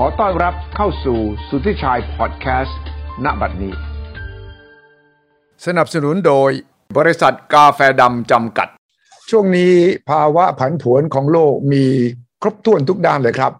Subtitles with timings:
[0.00, 1.18] ขอต้อนรับเข้าสู่
[1.48, 2.80] สุทธิชัยพอดแคสต์
[3.24, 3.74] ณบัดนี้
[5.66, 6.50] สนับสนุนโดย
[6.96, 8.68] บริษัทกาแฟดำจำกัด
[9.30, 9.74] ช่วงนี้
[10.10, 11.84] ภาวะผันผวนของโลกมี
[12.42, 13.52] ครบถ้วนทุกด้านเลยครับ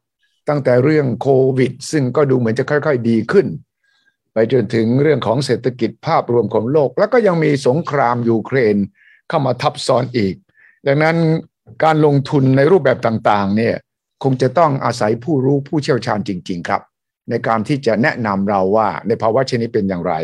[0.48, 1.28] ตั้งแต่เรื่องโค
[1.58, 3.46] วิด ซึ่งก็ดูเหมือนจะค่อย ๆ ดีขึ้น
[4.32, 8.76] ไปจนถึงเรื่องของเศรษฐกิจภาพรวมของโลก แล้วก็ยังมีสงครามยูเครน
[9.28, 10.34] เข้ามาทับซ้อนอีก
[10.86, 11.16] ดังนั้น
[11.84, 13.76] การลงทุนในรูปแบบต่างๆเนี่ย
[14.22, 16.82] คงจะต้องอาศัยผู้รู้ผู้เชี่ยวชาญจริง ๆ ครับ
[17.30, 20.14] ในการที่จะแนะนำเราว่าในภาวะเช่นนี้เป็นอย่างไร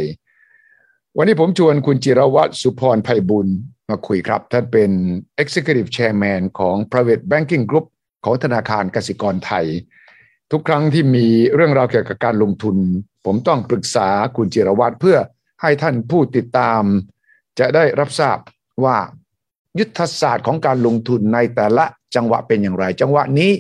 [1.17, 3.49] วันนี้ผมชวนคุณจิรวัตรสุพรไพบุญ
[3.91, 4.91] มาคุยครับ ท่านเป็น
[5.43, 7.87] Executive Chairman ของ Private Banking Group
[8.25, 9.67] ของธนาคารกสิกรไทย
[10.51, 12.77] ทุกครั้งที่มีเรื่องราวเกี่ยวกับการลงทุน
[13.27, 15.19] ผมต้องปรึกษาคุณจิรวัตรเพื่อ
[15.63, 16.83] ให้ท่านผู้ติดตาม
[17.59, 18.39] จะได้รับทราบ
[18.85, 18.97] ว่า
[19.79, 23.53] ยุทธศาสตร์ของการลงทุนในแต่ละจังหวะเป็นอย่างไร จังหวะนี้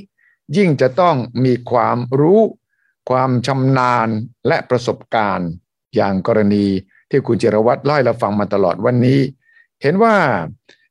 [0.57, 2.41] ยิ่งจะต้องมีความรู้
[3.11, 4.09] ความชำนาญ
[4.49, 5.51] และประสบการณ์
[5.95, 6.67] อย่างกรณี
[7.11, 9.21] ที่คุณเจรวัตรเล่าให้เราฟังมาตลอดวันนี้
[9.83, 10.17] เห็นว่า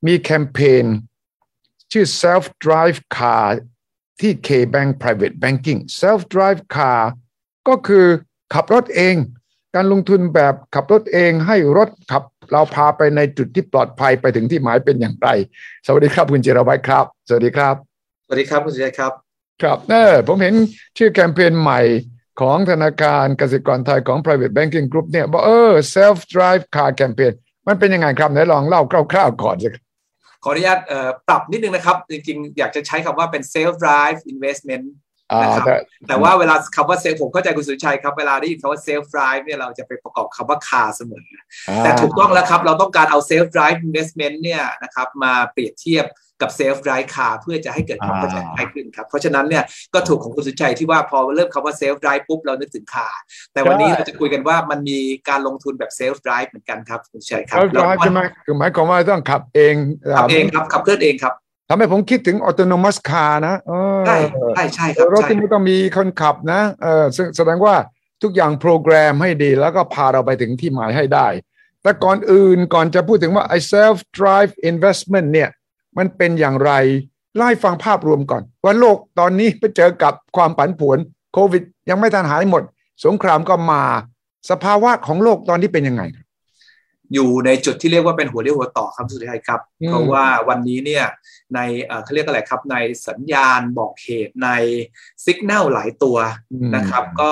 [0.07, 0.85] มีแคมเปญ
[1.91, 3.45] ชื่อ self drive car
[4.21, 7.01] ที่ K-Bank Private Banking self drive car
[7.67, 8.05] ก็คือ
[8.53, 9.15] ขับรถเอง
[9.75, 15.29] การลงทุนแบบขับรถเองให้รถขับเราพาไปในจุดที่ปลอดภัยไปถึงที่หมายเป็นอย่างไร
[15.85, 17.75] สวัสดีครับคุณเจรวัตรครับ สวัสดีครับ
[18.25, 19.22] สวัสดีครับคุณสุชัยครับ
[19.63, 20.55] ครับเออผมเห็น
[20.97, 21.81] ชื่อแคมเปญใหม่
[22.41, 27.33] ของธนาคารกสิกรไทยของ private banking group เนี่ยบอกเออ self drive car campaign
[27.67, 29.69] มันเป็นยังไงครับไหนลองเล่าคร่าวๆก่อนสิ
[30.43, 30.79] ขออนุญาต
[31.27, 34.85] ปรับนิดนึงนะครับ จริงๆ อยากจะใช้คำว่าเป็น self drive investment
[35.41, 35.67] นะครับ
[36.07, 41.27] แต่ว่าเวลาคำว่า self ผมเข้าใจคุณสุชัยครับ เวลาได้ยินคำว่า self drive เนี่ยเราจะไปประกอบคำว่า car เสมอ
[41.83, 46.05] แต่ถูกต้องแล้วครับ เราต้องการเอา self drive investment เนี่ยนะครับมาเปรียบเทียบ
[46.41, 53.21] กับ self drive car เพื่อจะให้เกิดความเข้าใจง่ายขึ้นครับ เพราะฉะนั้นเนี่ยก็ถูกของคุณสุชัยที่ว่าพอเริ่มคำว่า self drive ปุ๊บเรานึกถึง car
[53.53, 59.75] แต่วันนี้เราจะคุยกันว่ามันมีการลงทุนแบบ self drive เหมือนกันครับคุณสุชัยครับ self drive ใช่ไหมคือหมายความว่าต้องขับเอง
[60.17, 61.33] ขับเองครับขับเคลื่อนเองครับ
[61.69, 63.55] ทำให้ผมคิดถึงออโตโนมัสคาร์นะ
[64.07, 64.17] ใช่
[64.55, 67.05] ใช่ใช่ครับรถที่ไม่ต้องมีคนขับนะเออ
[67.37, 67.75] แสดงว่า
[68.23, 71.27] ทุกอย่างโปรแกรมให้ดี แล้วก็พาเราไปถึงที่หมายให้ได้
[71.83, 75.49] แต่ก่อนอื่นก่อนจะพูดถึงว่าไอ้ self drive investment เนี่ย
[75.97, 76.71] มันเป็นอย่างไร
[77.37, 80.97] ไล่ฟังภาพรวมก่อน ว่าโลกตอนนี้ไปเจอกับความผันผวน
[81.33, 82.63] โควิด ยังไม่ทันหายหมด
[83.05, 83.81] สงครามก็มา
[84.49, 86.03] สภาวะของโลกตอนนี้เป็นยังไง
[87.13, 91.05] อยู่ในจุดที่เรียกว่าเป็นหัวเรียวหัวต่อครับสุดท้ายครับ เพราะว่าวันนี้เนี่ย
[91.53, 91.59] ใน
[92.03, 92.77] เขาเรียกอะไรครับใน
[93.07, 94.49] สัญญาณบอกเหตุใน
[95.25, 96.17] สัญญาณหลายตัว
[96.75, 97.31] นะครับ ก็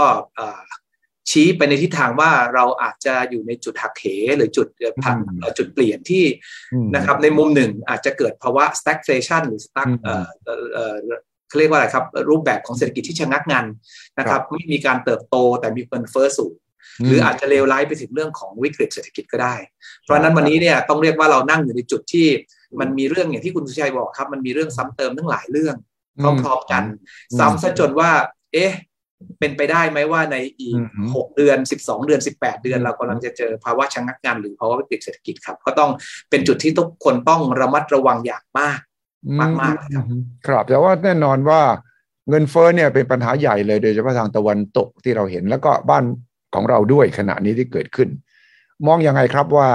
[1.30, 4.06] ชี้ไปในทิศทางว่าเราอาจจะอยู่ในจุดหักเห
[4.38, 4.68] หรือจุด
[5.04, 5.18] ผัน
[5.58, 6.26] จุดเปลี่ยนที่
[6.96, 9.88] นะครับ ในมุมหนึ่งอาจจะเกิดภาวะ stagflation หรือ stag
[11.48, 13.66] เขาเรียกว่าอะไรครับ รูปแบบของเศรษฐกิจที่ชะงักงัน
[14.20, 16.56] นะครับไม่มีการเติบโตแต่มีเงินเฟ้อสูง
[17.08, 19.56] หรืออาจจะเลวร้ายไปถึงเรื่องของวิกฤตเศรษฐกิจก็ได้
[20.04, 22.28] เพราะนั้นวันนี้เนี่ยต้องเรียกว่าเรานั่งอยู่ในจุดที่
[22.80, 25.76] มันมีเรื่องอย่างที่คุณสุชัยบอกครับ มันมีเรื่องซ้ำเติมทั้งหลายเรื่อง
[26.22, 26.84] พร้อมๆกัน
[27.40, 28.12] ซ้ำซะจนว่า
[28.54, 28.72] เอ๊ะ
[29.40, 30.80] เป็นไปได้ไหมว่าในอีก
[31.16, 35.92] หกเดือนสิบสองเดือนสิบแปดเดือน เรากำลังจะเจอภาวะชะงักงานหรือภาวะวิกฤตเศรษฐกิจครับ ก็ต้อง
[36.30, 38.80] เป็นจุดที่ทุกคนต้องระมัดระวังอย่างมาก
[39.40, 40.06] มากมากครับ
[40.48, 41.62] ครับแต่ว่าแน่นอนว่า
[42.30, 46.04] เงินเฟ้อเนี่ยเป็นปัญหาใหญ่เลยโดยเฉพาะทางตะวันตกที่เราเห็น แล้วก็บ้าน
[46.56, 48.10] ของเราด้วยขณะนี้ที่เกิดขึ้น
[48.88, 49.70] มองยังไงครับว่า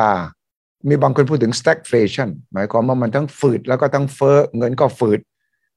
[0.89, 5.21] มีบางคนพูดถึง stagflation หมายความว่ามันทั้งฝืดแล้วก็ทั้งเฟ้อเงินก็ฝืด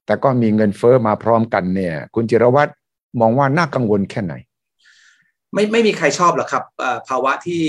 [0.05, 2.71] แต่ก็มีเงินเฟ้อมาพร้อมกันเนี่ย คุณจิรวัตร
[3.19, 4.33] มองว่าน่ากังวลแค่ไหน
[5.53, 6.63] ไม่ไม่มีใครชอบหรอกครับ
[7.09, 7.63] ภาวะที่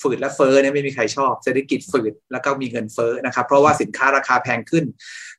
[0.00, 4.84] ฝืดและเฟ้อเนี่ยไม่มีใครชอบเศรษฐกิจฝืดแล้วก็มีเงินเฟ้อนะครับ เพราะว่าสินค้าราคาแพงขึ้น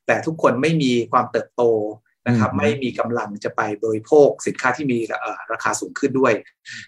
[0.06, 1.62] แต่ทุกคนไม่มีความเติบโต
[2.26, 4.98] นะครับไม่มีกำลังจะไปบริโภคสินค้าที่มี
[5.52, 6.32] ราคาสูงขึ้นด้วย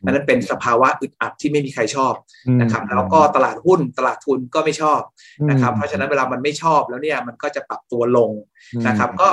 [0.04, 2.14] นั้นเป็นสภาวะอึดอัดที่ไม่มีใครชอบ
[2.60, 5.00] นะครับแล้วก็ตลาดหุ้นตลาดทุนก็ไม่ชอบ
[5.50, 8.30] นะครับเพราะฉะนั้นเวลามันไม่ชอบแล้วเนี่ยมันก็จะปรับตัวลง
[8.86, 9.28] นะครับก็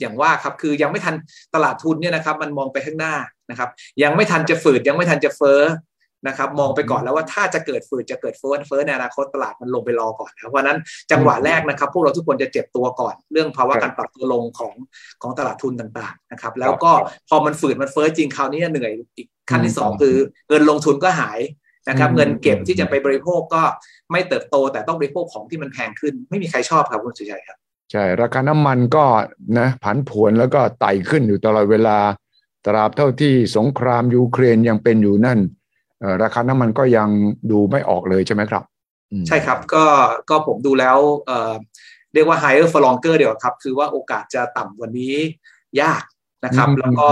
[0.00, 1.14] อย่างว่าครับคือยังไม่ทัน
[1.54, 3.14] ตลาดทุนเนี่ยนะครับ มันมองไปข้างหน้า
[3.50, 3.68] นะครับ
[4.02, 5.62] ยังไม่ทันจะฝืดยังไม่ทันจะเฟ้อ
[6.26, 10.78] นะครับ มองไปก่อนแล้วว่าถ้าจะเกิดฝืดจะเกิดเฟ้อเฟ้อในอนาคตตลาดมันลงไปรอก่อนเพราะนั้น
[11.10, 14.72] จังหวะแรกนะครับ พวกเราทุกคนจะเจ็บตัวก่อน เรื่องภาวะการปรับตัวลงของ
[15.22, 16.92] ของตลาดทุนต่างๆนะครับ แล้วก็
[17.28, 20.16] พอมันฝืดมันเฟ้อจริงคราวนี้เหนื่อยอีกขั้นที่สองคือ
[20.48, 21.40] เงินลงทุนก็หาย
[21.88, 23.62] นะครับเงินเก็บที่จะไปบริโภคก็
[24.12, 27.58] ไม่เติบโตแต่ต้องบริโภคของที่มันแพงขึ้น ไม่มีใครชอบครับคุณสุชัยครับ
[27.90, 29.04] ใช่ ราคาน้ำมันก็
[29.58, 31.98] นะผันผวนแล้วก็ไต่ขึ้นอยู่ตลอดเวลา
[32.66, 35.38] ตราบเท่าที่สงครามยูเครนยังเป็นอยู่นั่น
[36.22, 37.08] ราคาน้ำมันก็ยัง
[37.50, 38.62] ดูไม่ออกเลยใช่ไหมครับ
[39.28, 39.84] ใช่ครับก็
[40.30, 40.98] ก็ผมดูแล้ว
[42.14, 45.14] เรียกว่า higher for longer เดียวครับ คือว่าโอกาสจะต่ำกว่านี้
[45.82, 46.02] ยาก
[46.44, 47.08] นะครับอืมแล้วก็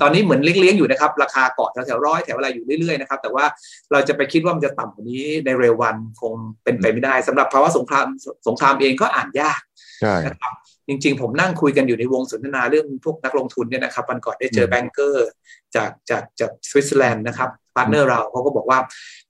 [0.00, 3.44] ตอนนี้เหมือนเลี้ยงๆอยู่นะครับ ราคาเกาะแถวๆร้อยแถวอะไรอยู่เรื่อยๆนะครับแต่ว่า
[3.92, 6.32] เราจะไปคิดว่ามันจะต่ำกว่านี้ในเร็ววันคง
[6.64, 8.06] เป็นไปไม่ได้สำหรับภาวะสงคราม
[8.48, 9.60] สงครามเองก็อ่านยาก
[10.02, 10.54] ใช่นะครับ
[10.88, 15.28] จริง ๆ ผมนั่งคุยกันอยู่ในวงสนทนาเรื่องพวกนักลงทุนเนี่ยนะครับวันก่อนได้เจอมแบงเกอร์
[15.76, 18.78] จากจากจากสวิตเซอร์แลนด์นะครับ partner เราเขาก็บอกว่า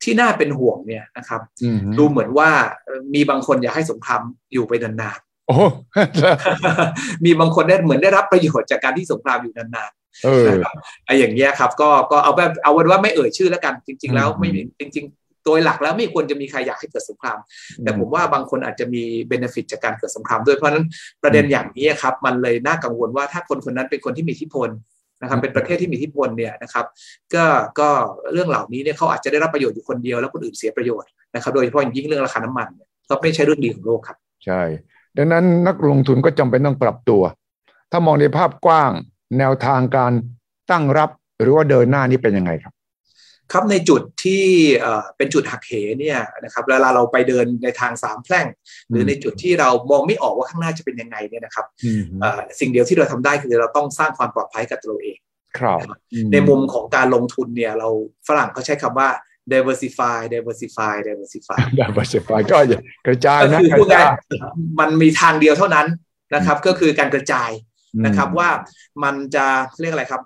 [0.02, 2.50] ที่น่าเป็นห่วงเนี่ยนะครับอืมดูเหมือนว่า
[2.84, 4.20] เอ่อมีบางคนอยากให้สงคราม
[4.52, 9.90] อยู่ไปนานโอ้ๆมีบางคนได้เหมือนได้รับประโยชน์จากการที่สงครามอยู่นาน
[10.24, 10.74] เอๆอนะครับ
[11.06, 17.38] ไอ้อย่างเงี้ยครับ ก็ก็เอาแบบเอาเป็นว่าไม่เอ่ยชื่อแล้วกัน จริง ๆ แล้วอืมไม่มีจริงๆ โดยหลักแล้วไม่ควรจะมีใครอยากให้เกิดสงคราม
[17.82, 20.84] แต่ผมว่าบางคนอาจจะมี benefit จากการเกิดสงครามด้วยเพราะฉะนั้น
[21.22, 24.68] ประเด็นอย่างนี้ครับ มันเลยน่ากังวลว่าถ้าคนคนนั้นเป็นคนที่มีอิทธิพล
[25.22, 26.86] นะครับเป็นประเทศที่มีอิทธิพลเนี่ยนะครับ
[27.34, 27.44] ก็
[27.80, 27.88] ก็
[28.32, 34.16] เรื่องเหล่านี้เนี่ยเขาอาจจะได้รับประโยชน์อยู่คนเดียวแล้วคนอื่นเสียประโยชน์นะครับโดยเฉพาะอย่างยิ่งเรื่องราคาน้ำมันเนี่ยก็ไม่ใช่เรื่องดีของโลกครับ
[34.46, 34.62] ใช่
[35.16, 37.22] ดังนั้นนักลงทุนก็จำเป็นต้องปรับตัว
[37.90, 38.90] ถ้ามองในภาพกว้าง
[39.38, 40.12] แนวทางการ
[40.70, 41.10] ตั้งรับ
[41.40, 42.72] หรือว่าเดินหน้านี่เป็นยังไงครับ
[43.52, 44.44] ครับในจุดที่
[44.78, 48.46] เอ่อเป็นจุดหักเหเนี่ยนะครับเวลาเราไปเดินในทางสามแพร่ง
[48.90, 55.18] หรือในจุดที่เรามองไม่ออกว่าข้างหน้าจะเป็นยังไงเนี่ยนะครับอืมเอ่อสิ่งเดียวที่เราทำได้คือเราต้องสร้างความปลอดภัยกับตัวเราเอง
[55.58, 55.78] ครับ
[56.32, 57.88] ในมุมของการลงทุนเนี่ยเรา
[58.28, 59.08] ฝรั่งเขาใช้คำว่า
[59.52, 62.22] diversify diversify diversify ดับเบิลเซฟ
[62.52, 65.86] ก็อย่ากระจายก็นะคือกพูดระจาง่ายยๆมันมีทางเดียวเท่านั้น
[66.34, 67.50] นะครับ ก็คือการกระจาย
[68.04, 68.48] นะครับว่า
[69.04, 69.46] มันจะ
[69.80, 70.22] เรียกอะไรครับ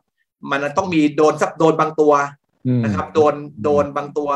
[0.50, 2.45] มันต้องมีโดนสักโดนบางตัวอืม
[2.84, 3.34] นะครับโดน
[3.64, 4.30] โดนบางตัว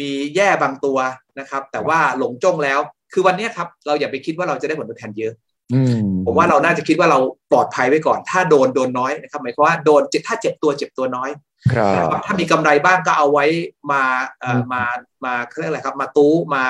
[0.00, 0.98] มีแย่บางตัว
[1.38, 2.80] นะครับ แต่ว่าหลงจ้องแล้ว
[3.12, 5.32] คือวันเนี้ยครับเราอย่าไปคิดว่าเราจะได้ผลตอบแทนเยอะ
[5.74, 7.18] อืมผมว่าเราน่าจะคิดว่าเรา
[7.52, 11.30] ปลอดภัยไว้ก่อน ถ้าโดนโดนน้อยนะครับหมายความว่าโดนเจ็บถ้าเจ็บตัวเจ็บตัวน้อย
[11.72, 13.44] ครับนะครับถ้ามีกำไรบ้างก็เอาไว้
[13.92, 14.02] มา
[14.40, 14.82] เอ่ออืมมา
[15.24, 16.64] มาเขาเรียกอะไรครับ มาตู้มา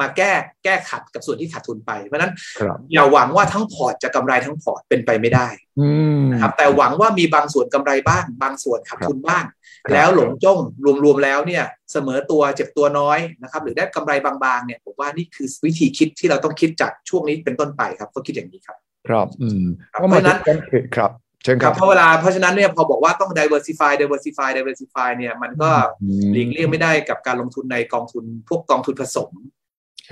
[0.00, 0.32] มาแก้
[0.64, 5.48] แก้ขัดกับส่วนที่ขาดทุนไป เพราะฉะนั้นครับอย่าหวังว่าทั้งพอร์ตจะกำไรทั้งพอร์ตเป็นไปไม่ได้
[5.80, 9.59] อืมนะครับแต่หวังว่ามีบางส่วนกำไรบ้าง บางส่วนขาดทุนบ้างครับ
[9.92, 10.58] แล้วหลงจ้อง
[11.04, 18.78] รวมๆแล้วเนี่ยเสมอตัวเจ็บตัวน้อยนะครับหรือได้กำไรบางๆเนี่ยผมว่านี่คือวิธีคิดที่เราต้องคิดจากช่วงนี้เป็นต้นไปครับต้องคิดอย่างนี้ครับ
[19.08, 20.58] ครับอืมครับก็มาเพราะฉะนั้นถึงการ
[20.96, 21.10] ครับ
[21.42, 25.70] เชิญคครัรับบเพราะเวลาเพราะฉะนั้นเนี่ยพอบอกว่าต้อง diversify diversify diversify เนี่ยมันก็
[26.02, 29.30] อืมหลีกเลี่ยงไม่ได้กับการลงทุนในกองทุนพวกกองทุนผสม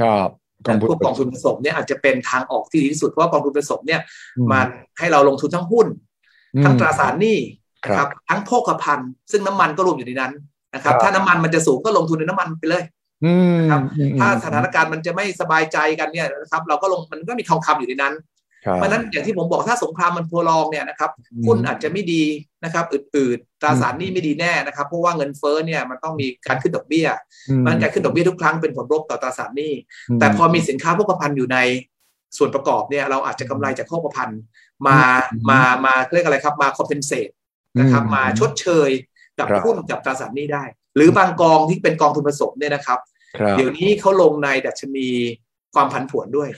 [0.00, 0.29] ครับ
[0.67, 4.00] กองทุนพวกกองทุนผสมเนี่ยอาจจะเป็นทางออกที่ดีที่สุดเพราะว่ากองทุนผสมเนี่ย
[4.38, 4.67] อืมัน
[4.99, 5.87] ให้เราลงทุนทั้งหุ้น
[6.55, 10.32] อืมทั้งตราสารหนี้ครับ นะครับทั้งโภคภัณฑ์ซึ่งน้ำมันก็รวมอยู่ในนั้น
[10.75, 12.85] นะครับครับถ้าน้ำมันมันจะสูงก็ลงทุนในน้ำมันไปเลย
[13.25, 18.14] อืมครับอืมถ้าสถานการณ์มันจะไม่สบายใจกันเนี่ยนะครับ เราก็ลงมันก็มีทองคำอยู่ในนั้น
[18.64, 21.11] ครับเพราะฉะนั้นอย่างที่ผมบอกถ้าสงครามมันโพลองเนี่ยนะครับ
[21.46, 22.23] หุ้นอาจจะไม่ดี
[22.64, 27.08] นะครับอืดๆตราสารหนี้ไม่ดีแน่นะครับ เพราะว่าเงินเฟ้อเนี่ยมันต้องมีการขึ้นดอกเบี้ย
[27.49, 29.73] อืมมันการขึ้นดอกเบี้ยทุกครั้งเป็นผลลบต่อตราสารหนี้
[30.17, 31.58] มแต่พอมีสินค้าโภคภัณฑ์อยู่ใน
[32.37, 34.40] ส่วนประกอบเนี่ยเราอาจจะกำไรจากโภคภัณฑ์
[34.87, 34.99] มา
[35.32, 38.91] อืมมามาเรียกอะไรครับมา compensate นะครับอืมมาชดเชย
[39.38, 40.65] กับครับหุ้นกับตราสารหนี้ได้
[40.97, 42.99] หรือบางกองที่เป็นกองทุนผสมเนี่ยนะครับ
[43.38, 45.09] ครับ เดี๋ยวนี้เขาลงในดัชนี
[45.75, 46.49] ความผันผวนด้วย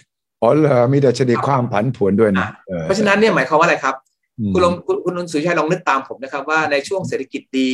[0.43, 3.95] อ๋อเหรอมีดัชนีความผันผวนด้วยนะอะออเพราะฉะนั้นเนี่ยหมายความว่าอะไรครับ
[4.41, 7.73] อืมคุณลองคุณคุณสุริชัยลองนึกตามผมนะครับ ว่าในช่วงเศรษฐกิจดี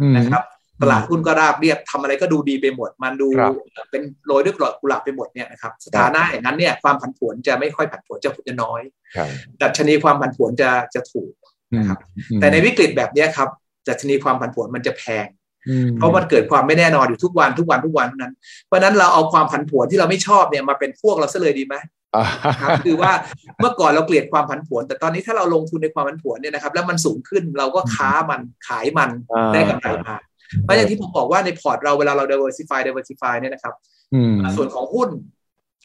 [0.00, 0.42] อืมนะครับ
[0.82, 3.52] ตลาดหุ้นก็ราบเรียบทำอะไรก็ดูดีไปหมด มันดูครับ
[3.90, 8.80] เป็นโรยด้วยกลกุหลาบไปหมดเนี่ยนะครับสถานะอย่างนั้นเนี่ยความผันผวนจะไม่ค่อยผันผวนจะจะน้อย
[9.16, 9.28] ครับ
[9.62, 11.32] ดัชนีความผันผวนจะจะถูก
[11.76, 11.98] นะครับ
[12.30, 13.48] อืมแต่ในวิกฤตแบบเนี้ยครับ
[13.88, 15.26] ดัชนีความผันผวนมันจะแพง
[15.68, 18.34] อืมเพราะมันเกิดความไม่แน่นอนอยู่ทุกวันทุกวันทุกวันเท่านั้น
[18.66, 21.76] เพราะฉะนั้นเราเอาความผันผวนที่เราไม่ชอบเนี่ยมาเป็นพวกเราซะเลยดีไหม
[22.16, 22.24] อ่า
[22.60, 23.12] ครับคือว่า
[23.60, 30.16] เมื่อก่อนเราเกลียดความผันผวน แต่ตอนนี้ถ้าเราลงทุนในความผันผวนเนี่ยนะครับแล้วมันสูงขึ้นเราก็ค้ามันขายมันอ่าได้กำไรมา
[30.62, 33.74] เพราะอย่างที่ผมบอกว่าในพอร์ตเราเวลาเรา diversify diversify เนี่ยนะครับ
[34.14, 35.10] อืมส่วนของหุ้น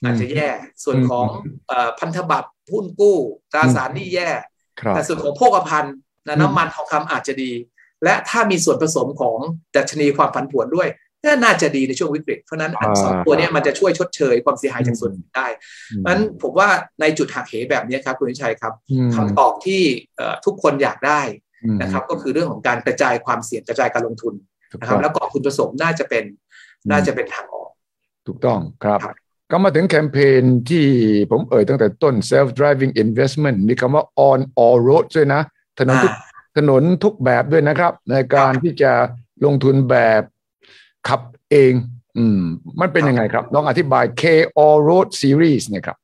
[0.01, 0.49] อืมอาจจะแย่
[0.83, 1.27] ส่วนของ
[1.67, 3.17] เอ่อพันธบัตรหุ้นกู้
[3.51, 4.56] ตราสารหนี้แย่ครับ
[4.95, 5.95] แต่ส่วนของโภคภัณฑ์
[6.27, 7.51] นะอืมน้ำมันทองคำอาจจะดี
[8.03, 9.37] และถ้ามีส่วนผสมของ
[9.75, 10.89] ดัชนีความผันผวนด้วย
[11.23, 16.69] ก็น่าจะดีในช่วงวิกฤต เพราะฉะนั้นอันสองตัวเนี้ยมันจะช่วยชดเชยความเสียหายจากส่วนอื่นได้เพราะฉะนั้นผมว่า
[17.01, 19.81] ในจุดหักเหแบบนี้ครับคุณวิชัยครับอืมคำตอบที่
[20.17, 21.21] เอ่อทุกคนอยากได้
[21.63, 24.33] อืมนะครับ ก็คือเรื่องของการกระจายความเสี่ยงกระจายการลงทุน
[24.71, 26.23] ถูกนะครับต้องแล้วกองทุนผสมน่าจะเป็น
[26.83, 27.69] อืมน่าจะเป็นทางออก
[28.27, 29.15] ถูกต้องครับครับ
[29.51, 30.85] ก็มาถึงแคมเปญที่
[31.31, 35.41] ผมเอ่ยตั้งแต่ต้น self driving investment มีคำว่า on all roads ด้วยนะ
[35.79, 38.91] ถนนทุกอ่าถนนทุกแบบด้วยนะครับ ในการที่จะ
[39.45, 40.21] ลงทุนแบบ
[41.07, 41.73] ขับเอง
[42.17, 42.41] อืม
[42.81, 44.23] มันเป็นยังไงครับ ลองอธิบาย K
[44.63, 45.97] all road series เนี่ยครับ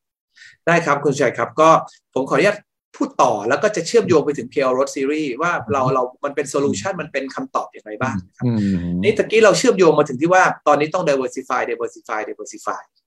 [0.67, 1.69] ได้ครับคุณชัยครับ ก็
[2.13, 2.57] ผมขออนุญาต
[2.95, 13.02] พูดต่อแล้วก็จะเชื่อมโยงไปถึง KL Road Series ว่าเราเรามันเป็นโซลูชันมันเป็นคำตอบอย่างไรบ้างนะครับอืมนี่ตะกี้เราเชื่อมโยงมาถึงที่ว่าตอนนี้ต้อง diversify diversify diversify ครับนะครับ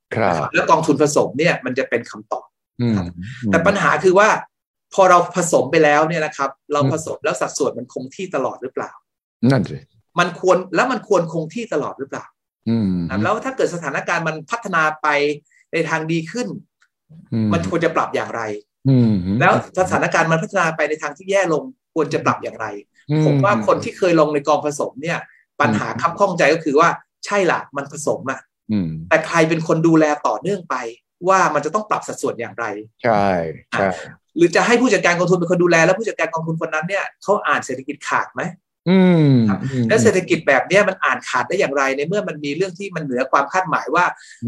[0.55, 2.47] แล้วกองทุนผสมเนี่ยมันจะเป็นคำตอบ
[2.81, 2.97] อืม
[3.47, 4.29] แต่ปัญหาคือว่า
[4.95, 8.91] พพอเราผสมไปแล้วเนี่ยนะครับ เราผสมแล้วสัดส่วนมันคงที่ตลอดหรือเปล่า
[9.51, 9.79] นั่นสิ
[10.19, 12.25] มันควรแล้วมันควรคงที่ตลอดหรือเปล่า
[12.69, 15.09] อืมแล้วถ้าเกิดสถานการณ์มันพัฒนาไป
[15.73, 16.49] ในทางดีขึ้น
[17.53, 18.43] มันควรจะปรับอย่างไร
[18.89, 21.63] อืมแล้วสถานการณ์มันพัฒนาไปในทางที่แย่ลง
[21.95, 22.67] ควรจะปรับอย่างไร
[23.11, 25.19] อืผมว่าคนที่เคยลงในกองผสมเนี่ย
[25.61, 26.89] ปัญหาคับข้องใจก็คือว่า
[27.27, 28.46] ใช่ล่ะมันผสมอะอืม
[29.09, 30.77] แต่ใครเป็นคนดูแลต่อเนื่องไป
[31.29, 32.65] ว่ามันจะต้องปรับสัดส่วนอย่างไร
[33.03, 33.27] ใช่
[33.73, 33.89] ใช่
[34.37, 38.43] หรือจะให้ผู้จัดการกองทุนเป็นคนดูแล แล้วผู้จัดการกองทุนคนนั้นเนี่ยเขาอ่านเศรษฐกิจขาดไหม
[38.89, 38.99] อื
[39.31, 39.33] ม
[39.89, 44.05] และเศรษฐกิจแบบเนี้ยมันอ่านขาดได้อย่างไรในเมื่อมันมีเรื่องที่มันเหนือความคาดหมายว่า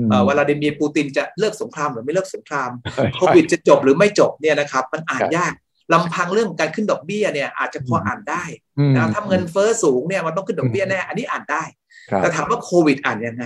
[0.08, 2.70] เอ่อวลาดิเมียร์ปูตินจะเลิกสงครามหรือไม่เลิกสงคราม
[3.14, 5.52] โควิดจะจบหรือไม่จบเนี่ยนะครับ มันอ่านยาก
[5.92, 8.44] ลำพังเรื่องการขึ้นดอกเบี้ยเนี่ยอาจจะพออ่านได้
[8.96, 11.64] นะถ้าเงินเฟ้อสูงเนี่ยมันต้องขึ้นดอกเบี้ยแน่อันนี้อ่านได้
[12.16, 13.44] แต่ถามว่าโควิดอ่านยังไง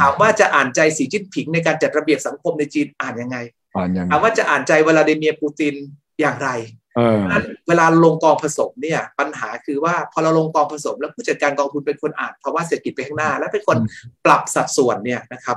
[0.00, 3.36] ถามว่าจะอ่านใจสีจิ้นผิงในการจัดระเบียบสังคมในจีนอ่านยังไง
[3.76, 5.74] อ่านยังถามว่าจะอ่านใจวลาดิเมียร์ปูติน
[6.20, 6.50] อย่างไร
[6.96, 13.76] เออนั้นเวลาลงกองผสมเนี่ย ปัญหาคือว่าพอเราลงกองผสม แล้วผู้จัดการกองทุนเป็นคนอ่านภาวะเศรษฐกิจไปข้างหน้า และเป็นคน
[14.24, 15.56] ปรับสัดส่วนเนี่ยนะครับ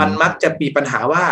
[0.00, 1.24] มันมักจะมีปัญหาว่า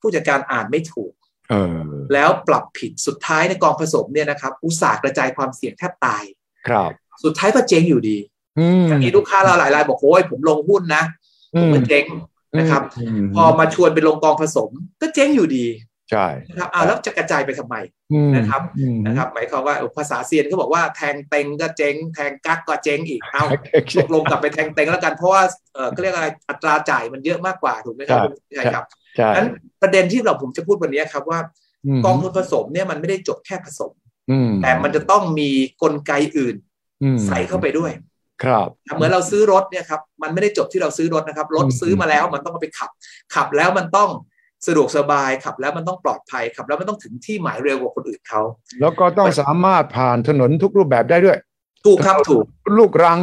[0.00, 1.12] ผู้จัดการอ่านไม่ถูก
[1.50, 1.76] เออ
[2.14, 6.22] แล้วปรับผิดสุดท้ายในกองผสมเนี่ยนะครับ อุตสาห์กระจายความเสี่ยงแทบตาย
[6.68, 6.90] ครับ
[7.24, 8.18] สุดท้ายก็เจ๊งอยู่ดี
[8.58, 11.04] อืมมีลูกค้าเราหลายรายบอกโอ้ยผมลงหุ้นนะ
[11.60, 12.04] ผมก็เจ๊ง
[12.58, 12.82] นะครับ
[13.34, 15.66] พอมาชวนไปลงกองผสม ก็เจ๊งอยู่ดี
[16.10, 17.76] ใช่นะครับอ้าวแล้วจะกระจายไปทำไม
[18.36, 18.62] นะครับ
[19.06, 23.44] นะครับหมายความว่าภาษาเซียนเขาบอกว่าแทงเต็งก็เจ๊งแทงกักก็เจ๊งอีกเอา
[23.98, 25.42] ตกลงกลับไปแทงเต็งแล้วกันเพราะว่า
[25.74, 28.20] เออเขาเรียกอะไรอัตราจ่ายมันเยอะมากกว่าถูกไหมครับ
[28.54, 28.84] ใช่ครับ
[29.16, 29.48] ใช่นั้น
[29.82, 31.38] ประเด็นที่เราผมจะพูดวันนี้ครับว่า
[32.04, 33.92] กองทุนผสมเนี่ยมันไม่ได้จบแค่ผสม
[34.62, 35.50] แต่มันจะต้องมี
[35.82, 36.56] กลไกอื่น
[37.26, 37.92] ใส่เข้าไปด้วย
[38.44, 42.90] ครับเหมือนเราซื้อรถเนี่ยครับมันไม่ได้จบที่เราซื้อรถนะครับ รถซื้อมาแล้วมันต้องเอาไปขับ
[43.34, 44.10] ขับแล้วมันต้อง
[44.66, 48.42] สะดวกสบายขับ แล้วมันต้องปลอดภัยขับ แล้วมันต้องถึงที่หมายเร็วกว่าคนอื่นเขา
[48.80, 51.38] แล้วก็ต้องสามารถผ่านถนนทุกรูปแบบได้ด้วย
[51.86, 52.44] ถูกครับถูก
[52.78, 53.20] ลูกรัง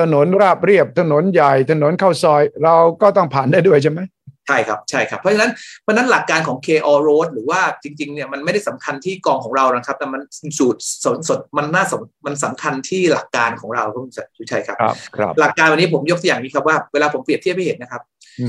[0.00, 4.00] ถนนราบเรียบถนนใหญ่ถนนเข้าซอย เราก็ต้องผ่านได้ด้วยใช่ไหม
[4.48, 5.50] ใช่ครับใช่ครับ เพราะฉะนั้น
[5.82, 10.20] เพราะฉะนั้นหลักการของ KO Road หรือว่าจริงๆเนี่ยมันไม่ได้สำคัญที่กองของเรานะครับ แต่มัน
[10.58, 18.02] สูตรสนสดมันน่าสนมันสำคัญที่หลักการของเราครับคุณสุชัยครับครับครับ หลักการวันนี้ผมยกตัวอย่างนี้ครับว่าเวลาผมเปรียบเทียบให้เห็นนะครับ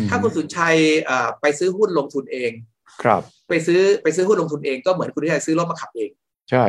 [0.10, 0.76] ถ้าคุณสุชัย
[1.42, 2.52] ไปซื้อหุ้นลงทุนเอง
[3.04, 6.10] ครับ ไปซื้อไปซื้อหุ้นลงทุนเองก็เหมือนคุณสุชัยซื้อรถมาขับเอง
[6.52, 6.64] ใช่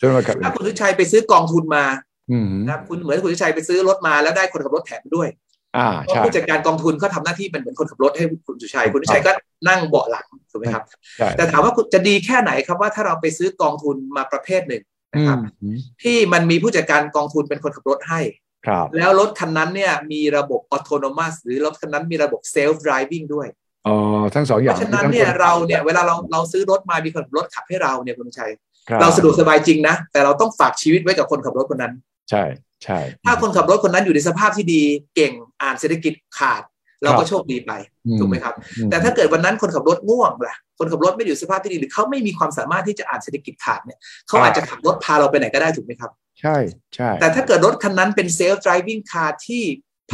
[0.00, 1.84] จนมาขับถ้าคุณสุชัยไปซื้อ กองทุนมา
[2.30, 5.28] อืมนะครับคุณเหมือนคุณสุชัยไปซื้อรถมาแล้วได้คนขับรถแถมด้วย
[5.76, 9.32] อ่าเพราะใช่ผู้จัดการกองทุนเขาทำหน้าที่เป็นเหมือนคนขับรถให้คุณสุชัย คุณสุชัยก็
[9.68, 10.84] นั่งเบาะหลังถูกไหมครับ
[11.18, 14.82] ใช่แต่ถามว่าจะดีแค่ไหนครับว่าถ้าเราไปซื้อกองทุนมาประเภทหนึ่ง
[15.14, 18.20] นะครับอืมที่มันมีผู้จัดการกองทุนเป็นคนขับรถให้
[18.66, 23.48] ครับแล้วรถคันนั้นเนี่ยมีระบบออโตโนมัสหรือรถคันนั้นมีระบบเซลฟ์ driving ด้วย
[23.86, 23.96] อ๋อ
[24.34, 28.50] ทั้งสองอเพย่างราะฉะนั้นเนี่ยเราเนี่ยเวลาเราเราซื้อรถมามีคนขับรถขับให้เราเนี่ยคุณชัย
[28.88, 31.92] ครับเราสะดวกสบายจริงนะ แต่เราต้องฝากชีวิตไว้กับคนขับรถคนนั้น
[32.30, 32.42] ใช่
[32.84, 34.82] ใช่ ถ้าคนขับรถคนนั้นอยู่ในสภาพที่ดี
[35.14, 36.62] เก่งอ่านเศรษฐกิจขาด
[37.02, 37.72] เราก็โชคดีไป
[38.18, 38.54] ถูกไหมครับ
[38.90, 43.98] แต่ถ้าเกิดวันนั้นคนขับรถง่วงล่ะคนขับรถไม่อยู่สภาพที่ดีหรือเขาไม่มีความสามารถที่จะอ่านเศรษฐกิจขาดเนี่ย
[44.28, 46.10] เขาอาจจะขับรถพาเราไปไหนก็ได้ถูกไหมครับ
[46.40, 46.56] ใช่
[46.94, 49.64] ใช่แต่ถ้าเกิดรถคันนั้นเป็นเซลฟ์ driving car ที่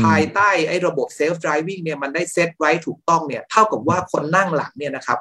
[0.00, 5.18] ภายใต้ไอ้ระบบเซลฟ์ driving เนี่ยมันได้เซตไว้ถูกต้องเนี่ยเท่ากับว่าคนนั่งหลังเนี่ยนะครับ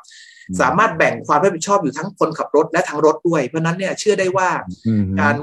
[0.62, 4.50] สามารถแบ่งความรับผิดชอบอยู่ทั้งคนขับรถและทั้งรถด้วย เพราะนั้นเนี่ยเชื่อได้ว่า
[4.88, 5.36] อืมการ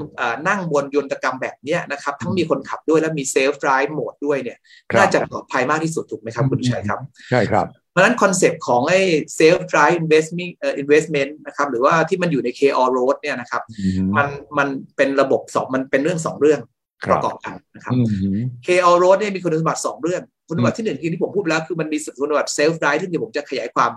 [0.47, 4.57] นั่งบนยนตกรรมแบบเนี้ยนะครับ ทั้งมีคนขับด้วยและมีเซลฟ์ drive โหมดด้วยเนี่ย
[4.91, 8.99] ครับน่าจะปลอดภัยมากที่สุดถูกไหมครับคุณชัยครับ ใช่ครับเพราะฉะนั้น concept ของไอ้
[9.39, 16.61] self drive investment เอ่อ investment นะครับหรือว่าที่มันอยู่ใน K-ALLROAD เนี่ยนะครับอืมมันมันเป็นระบบสองมันเป็นเรื่องสองเรื่อง
[17.03, 18.01] คปรับระกอบกันนะครับอื
[18.35, 23.91] ม K-ALLROAD เนี่ยมีคุณสมบัติสองเรื่อง คุณสมบัติที่หนึ่งคือที่ผมพูดไปแล้วคือมันมีคุณสมบัติ self drive ที่เดี๋ยวผมจะขยายความ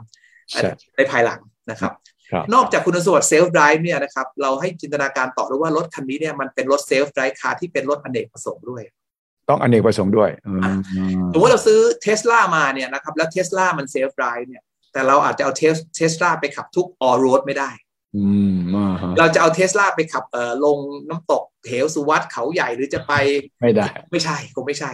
[0.50, 1.40] ใช่ในภายหลัง
[1.70, 1.92] นะครับ
[2.32, 8.82] ครับ นอกจากคุณสมบัติ self drive เนี่ยนะครับเราให้จินตนาการต่อด้วยว่ารถคันนี้เนี่ยมันเป็นรถ self drive car ที่เป็นรถอเนกประสงค์ด้วย
[9.48, 10.78] ต้องอเนกประสงค์ด้วยอืม
[11.32, 14.62] สมมติเราซื้อเทสลามาเนี่ยนะครับแล้วเทสลามัน self drive เนี่ย
[14.92, 17.87] แต่เราอาจจะเอาเทสเทสลาไปขับทุกออ r โรดไม่ได้อืมอ่าฮะ
[19.18, 23.12] เราจะเอาเทสลาไปขับเอ่อลงน้ำตกเหวสุวัตเขาใหญ่หรือจะไป
[23.60, 24.90] ไม่ได้ ไม่ใช่คงไม่ใช่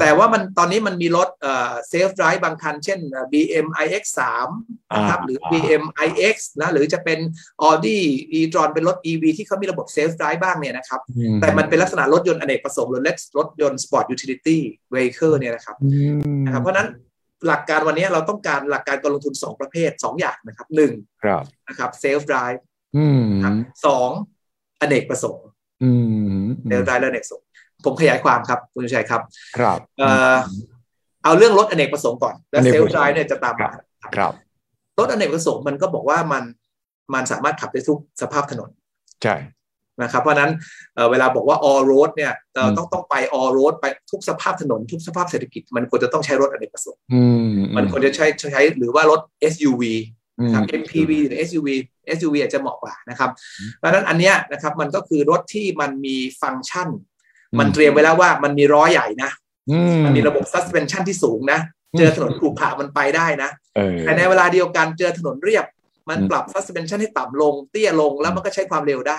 [0.00, 4.20] แต่ว่ามันตอนนี้มันมีรถเอ่อ self-drive บางคัน เช่นเอ่อ BM iX3
[4.96, 7.18] นะครับหรือ BM iX นะหรือจะเป็น
[7.68, 7.98] Audi
[8.38, 13.02] e-tron เป็นรถ EV ที่เขามีระบบ self-drive บ้างเนี่ยนะครับอืแต่มันเป็นลักษณะรถยนต์อเนกประสงค์หรือ
[13.38, 16.88] รถยนต์สปอร์ตยูทิลิตี้เวเ e เนี่ยนะครับอืมนะครับเพราะฉะนั้น
[17.46, 20.92] หลักการวันนี้เราต้องการหลักการการลงทุน 2 ประเภท 2 อย่างนะครับหนึ่ง
[21.24, 22.64] ครับนะครับ self-drive
[22.96, 23.24] อืม
[23.86, 24.10] สอง
[24.80, 25.46] อเนกประสงค์
[25.82, 25.90] อื
[26.42, 27.46] มเซลฟ์ไดรฟ์และอเนกประสงค์
[27.84, 29.22] ผมขยายความครับ คุณชัยครับ
[29.58, 30.36] ครับเอ่อ
[31.24, 33.72] เอาเรื่องรถอเนกประสงค์ก่อน และอเนกประสงค์ self-drive เนี่ยจะตามมา
[34.16, 34.32] ครับ
[34.98, 36.44] รถอเนกประสงค์มันก็บอกว่ามัน
[37.14, 38.70] มันสามารถขับได้ทุกสภาพถนน
[39.22, 39.34] ใช่
[40.02, 40.50] นะครับเพราะฉะนั้น
[40.94, 49.20] เอ่อเวลาบอกว่า all road เนี่ยเราอืมต้องต้องไป all road ไปทุกสภาพถนน ทุกสภาพเศรษฐกิจ มันควรจะต้องใช้รถอเนกประสงค์อืมมันควรจะใช้ใช้หรือว่ารถ
[49.52, 49.82] SUV
[50.38, 51.68] อืมครับ MPV หรือ SUV
[52.16, 56.88] SUV อาจจะเหมาะกว่านะครับอืมเพราะฉะนั้นอันเนี้ยนะครับมันก็คือรถที่มันมีฟังก์ชัน
[57.52, 59.30] อืมมันเตรียมไว้แล้วว่ามันมีล้อใหญ่นะ
[59.70, 61.60] อืมมันมีระบบ suspension ที่สูงนะ
[61.98, 65.64] เจอถนนขรุขระมันไปได้นะเออแต่ในเวลาเดียวกันเจอถนนเรียบ
[66.08, 69.18] มันอืมปรับ suspension ให้ต่ำลงเตี้ยลงแล้วมันก็ใช้ความเร็วได้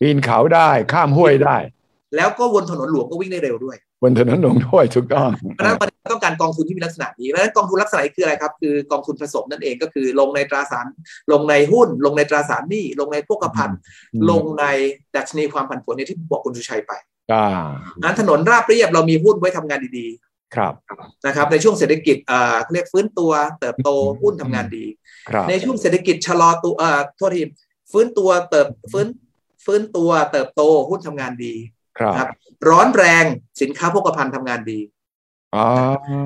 [0.00, 1.56] ปีนเขาได้ข้ามห้วยได้
[2.16, 10.86] แล้วก็วนถนนหลวงก็วิ่งได้เร็วด้วยบนถนนหลวงด้วยถูกต้องเพราะฉะนั้นมันต้องการกองทุนที่มีลักษณะนี้เพราะฉะนั้นกองทุนลักษณะนี้คืออะไรครับ คือกองทุนผสมนั่นเองก็คือลงในตราสาร
[11.32, 13.78] ลงในหุ้น ลงในตราสารหนี้ลงในพวกพันธ์
[14.30, 14.64] ลงใน
[15.16, 16.92] ดัชนีความผันผวนเนี่ยที่บอกคุณสุชัยไป
[17.32, 17.46] อ่า
[18.04, 20.08] อันถนนราบเรียบเรามีหุ้นไว้ทำงานดี
[20.54, 23.88] ครับๆนะครับในช่วงเศรษฐกิจเอ่อเขาเรียกฟื้นตัวเติบโต
[24.22, 24.86] หุ้นทำงานดี
[25.28, 27.42] ครับในช่วงเศรษฐกิจชะลอตัวเอ่อโทษที
[27.92, 29.06] ฟื้นตัวเติบฟื้น
[29.66, 31.54] ฟื้นตัวเติบโตหุ้นทำงานดี
[31.98, 32.28] ครับนะครับ
[32.68, 33.24] ร้อนแรง
[33.60, 34.80] สินค้าโภคภัณฑ์ทำงานดี
[35.54, 35.66] อ๋อ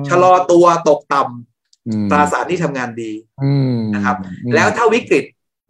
[0.07, 3.11] ชะลอตัวตกต่ำอืมตราสารที่ทำงานดี
[3.43, 4.17] อืมนะครับ
[4.55, 5.25] แล้วถ้าวิกฤต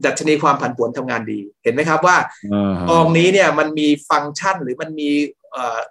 [0.05, 2.17] ดัชนีความผันผวนทำงานดี เห็นไหมครับว่า
[2.53, 5.40] อ่าฮะกองนี้เนี่ยมันมีฟังก์ชันหรือมันมีเอ่อ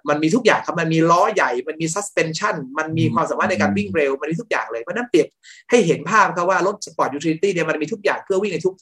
[0.09, 5.27] มันมีทุกอย่างครับมันมีล้อใหญ่ มันมี suspension มันมีความสามารถในการวิ่งเร็ว มันมีทุกอย่างเลย เพราะฉะนั้นเปรียบ
[5.69, 8.73] ให้เห็นภาพครับว่ารถ sport utility เนี่ยมันมีทุกอย่างเพื่อวิ่งในทุก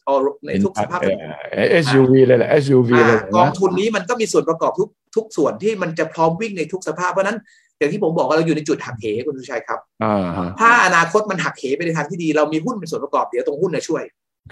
[0.48, 1.20] ในทุกสภาพถนน
[1.52, 7.38] เอ่อ SUV เลยแหละ SUV เลยอ่ากองนะทุนนี้มันก็มีส่วนประกอบทุกทุกส่วนที่มันจะพร้อมวิ่งในทุกสภาพเพราะฉะนั้น
[7.78, 14.04] อย่างที่ผมบอกว่าเราอยู่ในจุดหักเหคุณสุชัยครับอ่าฮะถ้าอนาคตมันหักเหไปในทางที่ดี เรามีหุ้นเป็นส่วนประกอบเดี๋ยวตรงหุ้นจะช่วย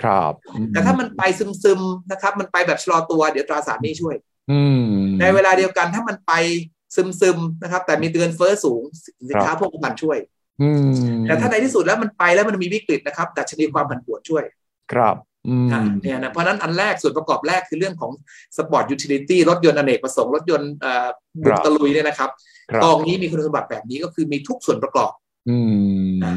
[0.04, 0.34] ครับ
[0.74, 1.22] แต่ถ้ามันไป
[1.64, 4.27] ซึมๆนะครับ มันไปแบบชะลอตัวเดี๋ยวตราสารหนี้ช่วยอืม
[5.20, 6.34] ในเวลาเดียวกันถ้ามันไป
[6.96, 8.82] ซึมๆนะครับ แต่มีเงินเฟ้อสูง
[9.30, 10.18] สินค้าพวกมันช่วย
[10.62, 10.90] อืม
[11.24, 14.44] แต่ถ้าในที่สุดแล้วมันไปแล้วมันมีวิกฤตนะครับดัชนีความผันผวนช่วย
[14.94, 15.16] ครับ
[15.48, 18.12] อืมอ่าเนี่ยนะเพราะฉะนั้นอันแรกส่วนประกอบแรกคือเรื่องของ
[18.58, 21.08] sport utility รถยนต์อเนกประสงค์ รถยนต์เอ่อ
[21.44, 22.30] บุกตะลุยเนี่ยนะครับ
[22.72, 25.12] ครับกองนี้มีคุณสมบัติแบบนี้ก็คือมีทุกส่วนประกอบ
[25.50, 25.58] อื
[26.10, 26.34] มอ่า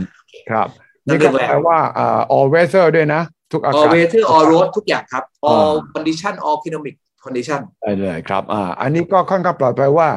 [0.51, 0.69] ครับ
[1.09, 7.61] นั่นี่เรื่องแรกแปลว่าอ่า all weather ด้วยนะ ทุกอากาศ all weather all road ทุกอย่างครับ all อ่า condition all economic condition
[7.83, 10.09] ได้เลยครับอ่าอันนี้ก็ค่อนข้างปลอดภัยว่า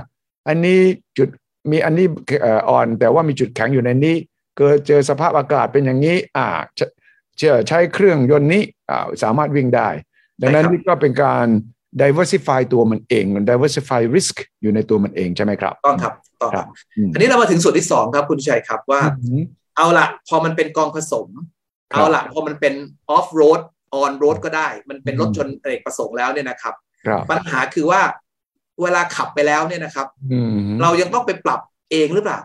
[0.47, 0.79] อันนี้
[1.17, 1.29] จุด
[1.71, 2.07] มีอันนี้
[2.41, 4.15] เอ่ออ่อนแต่ว่ามีจุดแข็งอยู่ในนี้
[4.57, 6.81] เกิดเจอสภาพอากาศเป็นอย่างนี้ อ่าเช
[7.37, 9.89] เชื่อใช้เครื่องยนต์นี้อ่าสามารถวิ่งได้
[10.41, 11.45] ดังนั้นใช่ครับนี่ก็เป็นการ
[12.01, 19.41] diversify ตัวมันเอง diversify risk อยู่ในตัวมันเองใช่ไหมครับต้องครับต้องคครัรับบอืมอันนี้เรามาถึงส่วนที่สองครับคุณชัยครับว่าอืม
[19.77, 21.27] เอาละพอมันเป็นกองผสม
[21.91, 22.73] ครับเอาละพอมันเป็น
[23.15, 23.61] off road
[24.01, 26.82] on road ก็ได้ มันเป็นอืมรถยนต์อเนกประสงค์แล้วเนี่ยนะครับครับ
[27.31, 28.01] ปัญหาคือว่า
[28.81, 31.61] เวลาขับไปแล้วเนี่ยนะครับอืมเรายังต้องไปปรับ
[31.91, 32.39] เองหรือเปล่า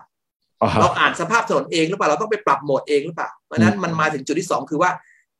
[0.61, 4.91] อ่าฮะเราอ่านสภาพถนนเองหรือเปล่าเราต้องไปปรับโหมดเองหรือเปล่าเพราะฉะนั้นอืมมันมาถึงจุดที่สองคือว่า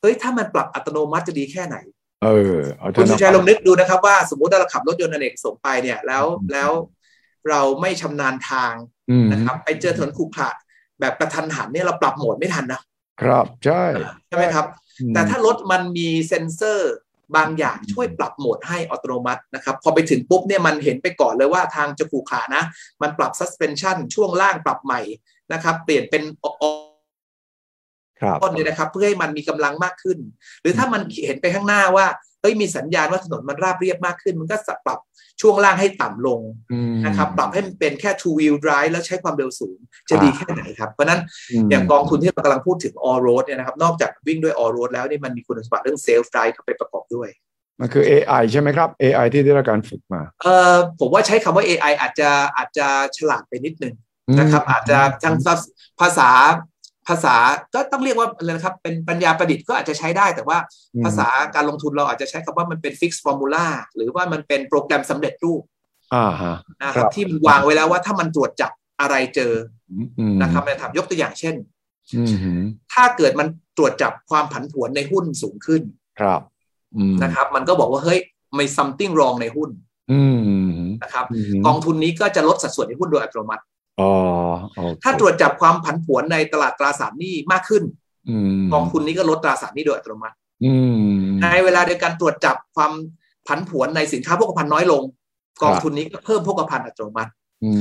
[0.01, 1.77] เฮ้ยถ้ามันปรับอัตโนมัติจะดีแค่ไหน
[2.23, 6.71] เออเอาเถคุณอะสุนะชัยลองนึกดูนะครับว่าสมมุติว่าเราขับรถยนต์อเนกประสงค์ไปเนี่ยแล้วอืมแล้ว
[7.49, 8.73] เราไม่ชำนาญทาง
[9.09, 10.49] อืมนะครับไปเจอถนนขรุขระ
[10.99, 12.81] แบบกระทันหันเนี่ยเราปรับโหมดไม่ทันนะ
[13.21, 13.83] ครับใช่
[14.27, 14.65] ใช่ไหมครับ
[14.99, 16.93] อืมแต่ถ้ารถมันมีเซ็นเซอร์
[17.35, 22.63] บางอย่างช่วยปรับโหมดให้อัตโนมัตินะครับ พอไปถึงปุ๊บเนี่ยมันเห็นไปก่อนเลยว่าทางจะขรุขระนะ
[23.01, 25.01] มันปรับ suspension ช่วงล่างปรับใหม่
[25.53, 26.63] นะครับ เปลี่ยนเป็นออ
[28.21, 30.19] ครับต้นเนี่ยนะครับ เพื่อให้มันมีกำลังมากขึ้น
[30.61, 32.05] หรือถ้ามันเห็นไปข้างหน้าว่า
[32.41, 34.99] เฮ้ยมีสัญญาณว่าถนนมันราบเรียบมากขึ้น มันก็ปรับ
[35.41, 36.39] ช่วงล่างให้ต่ำลง
[36.71, 39.77] อืมนะครับปรับให้มันเป็นแค่ two wheel drive แล้วใช้ความเร็วสูง
[40.09, 41.21] จะดีแค่ไหนครับ เพราะฉะนั้น
[41.63, 47.29] มอย่างกองทุนที่เรากำลังพูดถึง all road เนี่ยนะครับนอกจากวิ่งด้วย all road แล้วนี่มันมีคุณสมบัติเรื่อง self drive เข้าไปประกอบด้วย
[47.79, 53.95] มันคือ AI ใช่ไหมครับ AI ที่ได้รับการฝึกมาเอ่อผมว่าใช้คำว่า AI อาจจะอาจจะฉลาดไปนิดนึง
[54.39, 55.35] นะครับ อาจจะทาง
[55.99, 56.29] ภาษา
[57.09, 57.35] ภาษา
[57.73, 60.57] ก็ต้องเรียกว่าอะไรนะครับ เป็นปัญญาประดิษฐ์ก็อาจจะใช้ได้ แต่ว่า
[60.95, 65.61] อืมภาษาการลงทุนเราอาจจะใช้คำว่ามันเป็น fixed formula หรือว่ามันเป็นโปรแกรมสำเร็จรูป
[66.15, 69.53] อ่าฮะนะคครัรับบที่มันวางไว้แล้วว่าถ้ามันตรวจจับอะไรเจอ
[70.19, 71.55] อืมนะครับนะครับยกตัวอย่างเช่น
[72.15, 72.53] อืมฮึ
[72.93, 75.81] ถ้าเกิดมันตรวจจับความผันผวนในหุ้นสูงขึ้น
[76.19, 76.41] ครับ
[76.95, 78.19] อืมนะครับ มันก็บอกว่าเฮ้ย
[78.57, 79.69] มี something wrong ในหุ้น
[80.11, 80.55] อืมฮึ
[81.03, 83.77] นะครับอืมฮึกองทุนนี้ก็จะลดสัดส่วนในหุ้นโดยอัตโนมัติอ๋อโอเค
[85.03, 87.83] ถ้าตรวจจับความผันผวนในตลาดตราสารหนี้มากขึ้น
[88.29, 92.91] อืมกองทุนนี้ก็ลดตราสารหนี้โดยอัตโนมัติอืมในเวลาเดียวกันตรวจจับความ
[93.47, 95.03] ผันผวนในสินค้าโภคภัณฑ์น้อยลง
[95.63, 97.31] กองทุนนี้ก็เพิ่มโภคภัณฑ์อัตโนมัติ
[97.63, 97.71] อื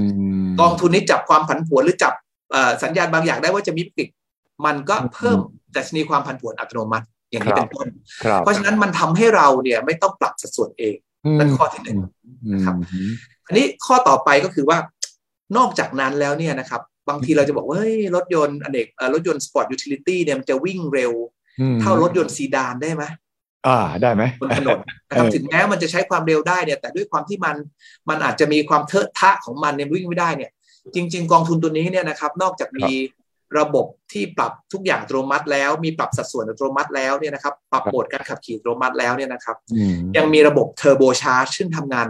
[0.47, 2.13] มกองทุนนี้จับความผันผวนหรือจับ
[2.51, 4.09] เอ่อสัญญาณบางอย่างได้ว่าจะมีวิกฤต
[4.67, 5.39] มันก็เพิ่ม
[5.77, 7.87] ดัชนีความผันผวนอัตโนมัติอย่างนี้เป็นต้น
[8.25, 10.97] ครับเพราะฉะนั้นมันทำให้เราเนี่ยไม่ต้องปรับสัดส่วนเอง
[11.39, 11.99] นั่นข้อที่หนึ่ง
[12.53, 13.11] นะครับอืม
[13.47, 14.79] อันนี้ข้อต่อไปก็คือว่า
[15.57, 21.13] นอกจากนั้นแล้วเนี่ยนะครับบางทีเราจะบอกว่าเฮ้ยรถยนต์อเนกเอ่อรถยนต์ sport utility เนี่ยมันจะวิ่งเร็ว
[21.61, 23.05] อืมเท่ารถยนต์ซีดานได้ไหม
[23.67, 27.57] อ่าได้ไหมบนถนนนะครับถึงแม้มันจะใช้ความเร็วได้เนี่ย แต่ด้วยความที่มัน
[28.09, 30.51] มันอาจจะมีความเทอะทะของมันเนี่ยวิ่งไม่ได้เนี่ย
[30.95, 32.91] จริง ๆ กองทุนตัวนี้เนี่ยนะครับ นอกจากมี
[33.59, 42.09] ระบบที่ปรับทุกอย่างอัตโนมัติแล้ว มีปรับสัดส่วนอัตโนมัติแล้วเนี่ยนะครับ ปรับโหมดการขับขี่อัตโนมัติแล้วเนี่ยนะครับอืมยังมีระบบ turbocharge ซึ่งทำงาน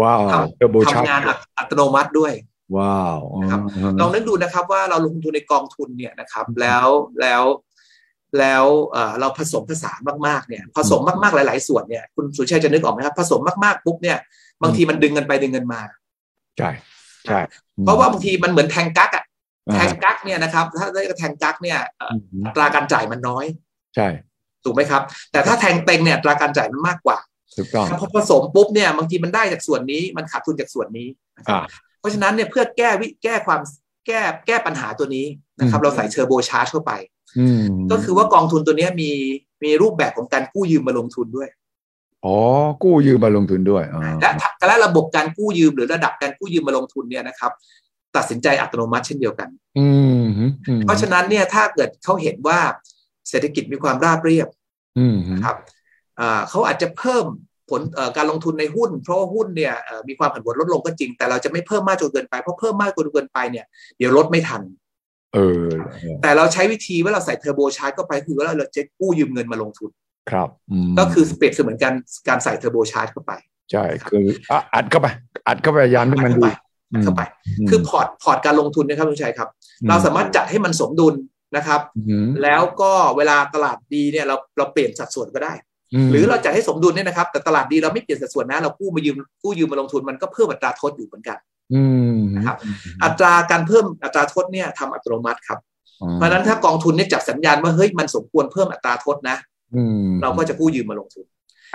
[0.00, 2.32] ว้าว turbocharge ทำงานอัตอัตโนมัติด้วย
[2.76, 6.86] ว้าวนะครับอืมลองนึกดูนะครับว่าเราลงทุนในกองทุนเนี่ยนะครับ แล้ว
[7.20, 7.42] แล้ว
[8.38, 14.18] แล้วเอ่อเราผสมผสานมากๆเนี่ยผสมมากๆหลาย ๆ ส่วนเนี่ยคุณสุชัยจะนึกออกไหมครับผสมมากๆปุ๊บเนี่ย
[14.62, 15.80] บางทีมันดึงกันไปดึงกันมา
[16.58, 16.70] ใช่
[17.26, 17.40] ใช่
[17.84, 19.24] เพราะว่าบางทีมันเหมือนแทงกั๊กอะ
[19.68, 23.46] อ่าแทงกั๊กเนี่ยนะครับ ถ้าเรียกว่าแทงกั๊กเนี่ยเอ่ออืมอัตราการจ่ายมันน้อย
[23.96, 24.08] ใช่
[24.64, 25.02] ถูกไหมครับ
[25.32, 27.18] แต่ถ้าแทงเต็งเนี่ยอัตราการจ่ายมันมากกว่า
[27.58, 31.66] ถูกต้องพอผสมปุ๊บเนี่ยบางทีมันได้จากส่วนนี้มันขาดทุนจากส่วนนี้นะครับอ่า
[31.98, 33.60] เพราะฉะนั้นเนี่ยเพื่อแก้วิแก้ความ
[34.06, 35.26] แก้แก้ปัญหาตัวนี้
[35.60, 36.92] นะครับอืมเราใส่เทอร์โบชาร์จเข้าไป
[37.38, 39.10] อืมก็คือว่ากองทุนตัวเนี้ยมี
[39.64, 41.48] มีรูปแบบของการกู้ยืมมาลงทุนด้วย
[42.24, 42.36] อ๋อ
[42.82, 44.30] กู้ยืมมาลงทุนด้วยอ๋อและ
[44.68, 47.52] และระบบการกู้ยืมหรือระดับการกู้ยืมมาลงทุนเนี่ยนะครับ
[48.16, 49.88] ตัดสินใจอัตโนมัติเช่นเดียวกัน อื
[50.22, 52.58] มอืมเพราะฉะนั้นเนี่ยถ้าเกิดเขาเห็นว่า
[53.28, 54.48] เศรษฐกิจมีความราบเรียบ
[54.98, 55.56] อืมนะครับ
[56.20, 57.24] อ่าเขาอาจจะเพิ่ม
[57.70, 63.66] ผลเอ่อการลงทุนในหุ้น เพราะว่าหุ้นเนี่ยเอ่อมีความผันผวนลดลงก็จริง แต่เราจะไม่เพิ่มมากจนเกินไปเพราะเพิ่มมากจนเกินไปเนี่ย
[63.98, 64.62] เดี๋ยวลดไม่ทัน
[65.34, 65.68] เออ
[66.22, 69.90] แต่เราใช้วิธีว่าเราใส่ turbocharge เข้าไปคือว่าเราจะกู้ยืมเงินมาลงทุน
[70.30, 70.48] ครับ
[70.90, 71.94] ก็คือเปรียบเสมือนการ
[72.28, 73.32] การใส่ turbocharge เข้าไป
[73.72, 75.06] ใช่คืออะอัดเข้าไป
[75.48, 76.50] อัดเข้าไปยามที่มันดี
[77.02, 77.22] เข้าไป
[77.68, 79.48] คือพอร์ตพอร์ตการลงทุนนะครับคุณชัยครับ
[79.88, 81.14] เราสามารถจัดให้มันสมดุล
[81.56, 85.58] นะครับอืมแล้วก็เวลาตลาดดีเนี่ยเราเราเปลี่ยนสัดส่วนก็ได้ม
[86.10, 91.38] หรือเราจัดให้สมดุลเนี่ยนะครับ แต่ตลาดดีเราไม่เปลี่ยนสัดส่วนนะเรากู้มายืมกู้ยืมมาลงทุนมันก็เพิ่มอัตราโทษอยู่เหมือนกัน
[91.74, 92.56] อืมนะครับ
[93.04, 95.58] อัตราการเพิ่มอัตราโทษเนี่ยทำอัตโนมัติครับ
[96.16, 99.36] เพราะฉะนั้นถ้ากองทุนเนี่ยจับสัญญาณว่าเฮ้ยมันสมควรเพิ่มอัตราโทษนะ
[99.76, 101.24] อืมเราก็จะกู้ยืมมาลงทุน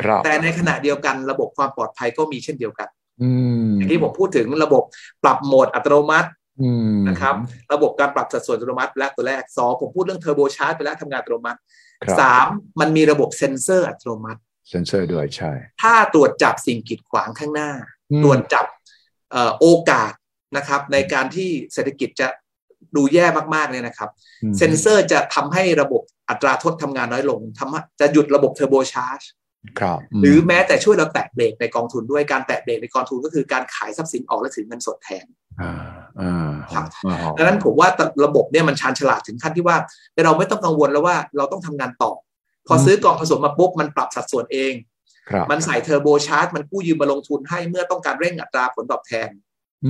[0.02, 2.88] ครับแต่ในขณะเดียวกันระบบความปลอดภัยก็มีเช่นเดียวกัน
[3.21, 3.32] อื
[3.63, 4.84] มอย่างที่ผมพูดถึงระบบ
[5.23, 6.30] ปรับโหมดอัตโนมัติ
[6.62, 7.36] อืมนะครับ
[7.73, 12.48] ระบบการปรับสัดส่วนอัตโนมัติและตัวแรกสองผมพูดเรื่องเทอร์โบชาร์จไปแล้วทำงานอัตโนมัติครับ สาม
[12.80, 17.72] มันมีระบบเซ็นเซอร์อัตโนมัติ เซนเซอร์ด้วยใช่ ถ้าตรวจจับสิ่งกีดขวางข้างหน้า
[18.12, 18.66] อืมตรวจจับ
[19.32, 20.13] เอ่อโอกาส
[20.58, 22.28] นะครับ ในการที่เศรษฐกิจจะ
[22.96, 24.10] ดูแย่มากๆเนี่ยนะครับ
[24.44, 29.21] อืมเซ็นเซอร์จะทำให้ระบบอัตโนมัติทำงานน้อยลงทำให้จะหยุดระบบ turbocharge
[29.80, 35.26] ครับหรือแม้แต่ช่วยเราแตะเบรกในกองทุนด้วยการแตะเบรกในกองทุนก็คือการขายทรัพย์สินออกและถือเงินสดแทน
[35.62, 35.74] อ่า
[36.22, 37.89] อ่าครับอ่าดังนั้นผมว่า
[38.26, 39.78] ระบบเนี่ยมันชาญฉลาดถึงขั้นที่ว่า
[40.26, 42.12] เราไม่ต้องกังวลแล้วว่าเราต้องทำงานต่อ
[42.68, 44.74] พอซื้อกองผสมมาปุ๊บมันปรับสัดส่วนเอง
[45.30, 49.30] ครับมันใส่เทอร์โบชาร์จมันกู้ยืมมาลงทุนให้เมื่อต้องการเร่งอัตราผลตอบแทน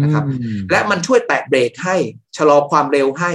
[0.04, 1.96] นะครับอืมและมันช่วยแตะเบรกให้
[2.38, 3.32] ชะลอความเร็วให้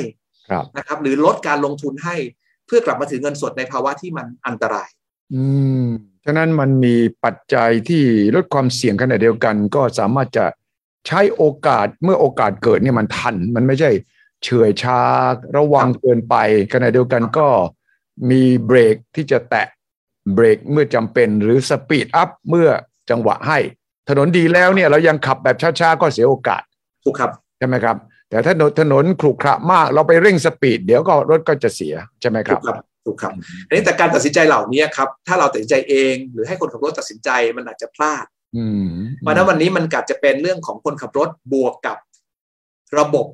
[0.51, 2.17] ครับนะครับหรือลดการลงทุนให้
[2.67, 4.89] เพื่อกลับมาถือเงินสดในภาวะที่มันอันตราย
[5.35, 5.45] อื
[5.83, 5.85] ม
[6.25, 8.03] ฉะนั้นมันมีปัจจัยที่
[8.35, 10.45] ลดความเสี่ยงขณะเดียวกัน ก็สามารถจะ
[11.09, 13.91] ใช้โอกาสเมื่อโอกาสเกิดเนี่ยมันทัน มันไม่ใช่
[14.43, 15.01] เฉื่อยช้า
[15.57, 16.35] ระวังเกินไป
[16.73, 17.49] ขณะเดียวกันก็
[18.31, 19.67] มีเบรกที่จะแตะ
[20.35, 22.69] เบรกเมื่อจำเป็นหรือ speed up เมื่อ
[23.11, 23.59] จังหวะให้
[24.09, 26.63] ถนนดีแล้วเนี่ยเรายังขับแบบช้าๆ ก็เสียโอกาส
[27.05, 27.97] ถูกครับใช่ไหมครับ
[28.31, 33.33] แต่ถ้าถนนถนนขรุขระมากเราไปเร่ง speed เดี๋ยวก็รถก็จะเสียใช่ไหมครับถูกครับถูกครับ
[33.67, 41.97] อันนี้แต่การตัดสินใจเหล่านี้ครับ ถ้าเราตัดสินใจเอง หรือให้คนขับรถตัดสินใจมันอาจจะพลาดอืม เพราะฉะนั้นวันนี้มันกัดจะเป็นเรื่องของคนขับรถบวกกับ
[42.99, 43.27] ระบบ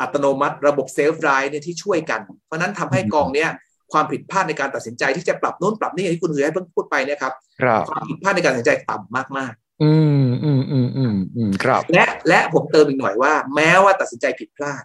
[0.00, 3.50] อัตโนมัติ ระบบเซลฟ์ไดรฟ์เนี่ยที่ช่วยกัน เพราะฉะนั้นทำให้กองเนี้ย
[3.92, 9.92] ความผิดพลาดในการตัดสินใจที่จะปรับโน้นปรับนี่อย่างที่คุณเหือให้เพิ่งพูดไปเนี่ยครับครับความผิดพลาดในการตัดสินใจต่ำมากอื
[10.22, 14.82] มอืมอืมอืมอืมครับๆและและผมเติมอีกหน่อยว่า แม้ว่าตัดสินใจผิดพลาด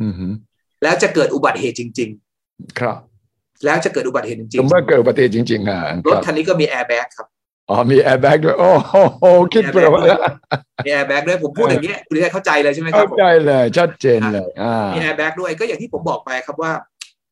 [0.00, 0.26] อืมฮึ
[0.82, 2.10] แล้วจะเกิดอุบัติเหตุจริง
[2.78, 7.26] ครับๆแล้วจะเกิดอุบัติเหตุจริงสมมติว่าเกิดอุบัติเหตุจริงๆอะครับรถคันนี้ก็มีแอร์แบ็กครับ
[7.70, 8.70] อ๋อมีแอร์แบ็กด้วย โอ้
[9.18, 10.20] โหคิดเผื่อไว้แล้ว
[10.86, 16.72] มีแอร์แบ็กด้วยผมพูดอย่างเงี้ยคุณจะเข้าใจเลยใช่ไหมคเข้ารับผมเข้าใจเลยชัดเจนเลยอ่ามีแอร์แบ็กด้วยก็อย่างที่ผมบอกไปครับว่า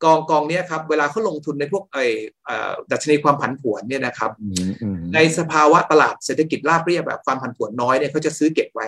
[0.03, 2.05] กองกองเนี้ยครับเวลาเขาลงทุนในพวกไอ้
[2.45, 8.87] เอ่อดัชนีความผันผวนเนี่ยนะครับอืมอืมในสภาวะตลาดเศรษฐกิจราบเรียบแบบความผันผวนน้อยเนี่ยเขาจะซื้อเก็บไว้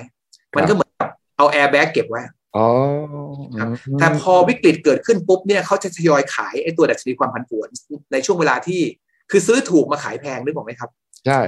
[0.56, 2.22] มันก็เหมือนกับเอาแอร์แบ็กเก็บไว้
[2.58, 2.68] อ๋อ
[3.60, 7.68] ครับแต่พอวิกฤตเกิดขึ้นปุ๊บเนี่ยเขาจะทยอยขายไอ้ตัวดัชนีความผันผวน
[8.14, 8.82] ในช่วงเวลาที่
[9.32, 10.90] คือซื้อถูกมาขายแพงนึกออกไหมครับ
[11.28, 11.42] ใช่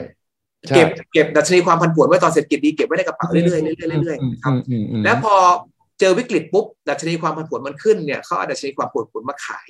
[0.68, 3.54] ใช่เก็บเก็บดัชนีความผันผวนไว้ตอนเศรษฐกิจดีเก็บไว้ในกระเป๋าเรื่อยๆเรื่
[3.98, 5.36] อยๆเรื่อยๆครับอืมอืมอืมแล้วพอ
[6.00, 9.70] เจอวิกฤตปุ๊บดัชนีความผันผวนมันขึ้นเนี่ยเขาเอาดัชนีความผันผวนมาขาย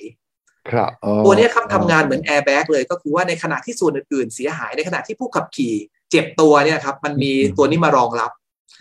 [0.70, 5.74] ครับอ๋อตัวเนี้ยครับทำงานเหมือนแอร์แบ็กเลยก็คือว่าในขณะที่ส่วนอื่นๆเสียหายในขณะที่ผู้ขับขี่
[6.10, 8.30] เจ็บตัวเนี่ยครับ มันมีตัวนี้มารองรับ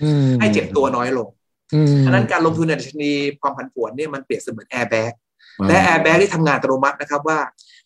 [0.04, 1.30] อืมให้เจ็บตัวน้อยลง
[1.74, 5.14] อืมฉะนั้นการลงทุนในดัชนีความผันผวนเนี่ยมันเปรียบเสมือนแอร์แบ็ก
[5.68, 7.40] และแอร์แบ็กที่ทำงานอัตโนมัตินะครับว่า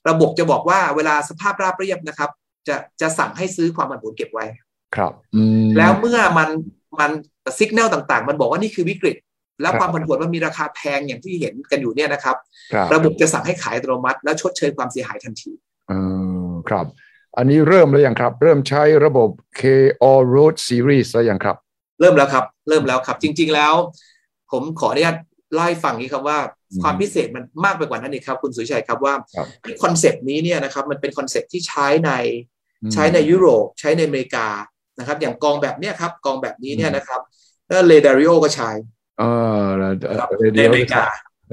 [0.09, 2.29] ระบบจะบอกว่าเวลาสภาพราบเรียบนะครับ
[2.67, 4.45] จะจะสั่งให้ซื้อความผันผวนเก็บไว้
[4.95, 6.49] ครับอืมแล้วเมื่อมัน
[6.99, 7.11] มัน
[7.59, 9.17] สัญญาณต่าง ๆ มันบอกว่านี่คือวิกฤต
[9.61, 12.35] แล้วครับความผันผวนมันมีราคาแพงอย่างที่เห็นกันอยู่เนี่ยนะครับ
[12.73, 15.51] ครับ ระบบจะสั่งให้ขายอัตโนมัติ แล้วชดเชยความเสียหายทันที
[15.89, 15.93] เอ
[16.47, 16.85] อครับ
[17.37, 21.55] อันนี้เริ่มแล้วยังครับ เริ่มใช้ระบบ K-ALLROAD Series แล้วยังครับ
[21.99, 23.73] เริ่มแล้วครับ เริ่มแล้วครับ จริง ๆแล้ว
[24.51, 25.17] ผมขออนุญาต
[25.53, 26.39] เล่าให้ฟังนี้ครับว่า
[26.71, 29.47] อืมความพิเศษมันมากไปกว่านั้นอีกครับ คุณสุทธิชัยครับว่าครับ
[29.83, 32.54] คอนเซปต์นี้เนี่ยนะครับมันเป็นคอนเซปต์ที่ใช้ในอืม
[32.93, 34.47] ใช้ในยุโรปใช้ในอเมริกา
[34.99, 37.21] นะครับ อย่างกองแบบเนี้ยครับ กองแบบนี้เนี่ยนะครับ
[37.67, 38.69] แล้ว Ray Dalio ก็ใช้
[39.19, 39.23] เอ
[39.59, 41.05] อแล้วนะครับเรในดิโออเมริกา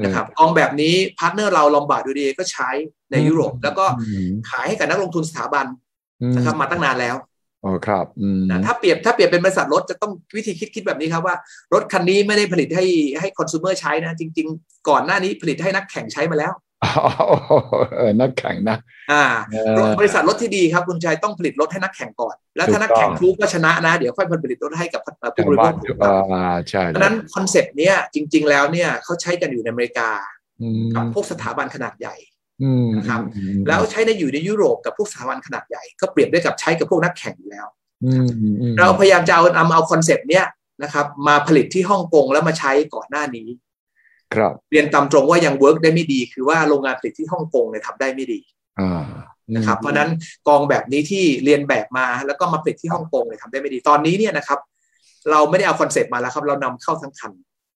[0.02, 2.70] นะครับกองแบบนี้พาร์ทเนอร์เรา Lombard Odier ก็ใช้
[3.10, 5.66] ในยุโรป แล้วก็อืมขายให้กับนักลงทุนสถาบัน
[6.36, 7.16] นะครับ มาตั้งนานแล้ว
[7.64, 11.36] อ๋อครับอืมนะถ้าเปรียบถ้าเปรียบเป็นบริษัทรถจะต้องวิธีคิดคิดแบบนี้ครับว่า
[11.74, 12.84] รถคันนี้ไม่ได้ผลิตให้
[13.20, 16.71] ให้ consumer ใช้นะ จริง ๆ ก่อนหน้านี้ผลิตให้นักแข่งใช้มาแล้วอ๋อ
[17.96, 18.78] เออนักแข่งนะ
[19.12, 25.00] อ่าเออรถบริษัทรถที่ดีครับคุณชัยต้องผลิตรถให้นักแข่งก่อน แล้วถ้านักแข่งถูกต้องทุกก็ชนะนะ เดี๋ยวค่อยผลิตรถให้กับ
[25.34, 30.08] ผู้บริโภบ้าคนถูกอ่ต้อง อ่าใช่เพราะฉะนั้นคอนเซปต์เนี้ยจริง ๆ แล้วเนี่ยเขาใช้กันอยู่ในอเมริกา
[30.62, 32.16] อืมกับพวกสถาบันขนาดใหญ่
[32.62, 37.66] อืมนะครับอืมแล้วใช้ในอยู่ในยุโรปกับพวกสถาบันขนาดใหญ่ ก็เปรียบได้กับใช้กับพวกนักแข่งอยู่แล้ว
[38.04, 38.26] อืม
[38.60, 40.46] อืมเราพยายามจะเอานำเอาคอนเซปต์เนี้ย
[40.82, 43.48] นะครับมาผลิตที่ฮ่องกงแล้วมาใช้ก่อนหน้านี้
[44.34, 48.40] ครับเรียนตามตรงว่ายัง work ได้ไม่ดี คือว่าโรงงานผลิตที่ฮ่องกงเนี่ยทำได้ไม่ดี
[48.80, 49.04] อ่า
[49.56, 50.10] นะครับ เพราะฉะนั้น
[50.48, 54.58] กองแบบนี้ที่เลียนแบบมาแล้วก็มาผลิตที่ฮ่องกงเนี่ยทำได้ไม่ดีตอนนี้เนี่ยนะครับ
[55.30, 57.32] เราไม่ได้เอาคอนเซปต์มาแล้วครับ เรานำเข้าทั้งคัน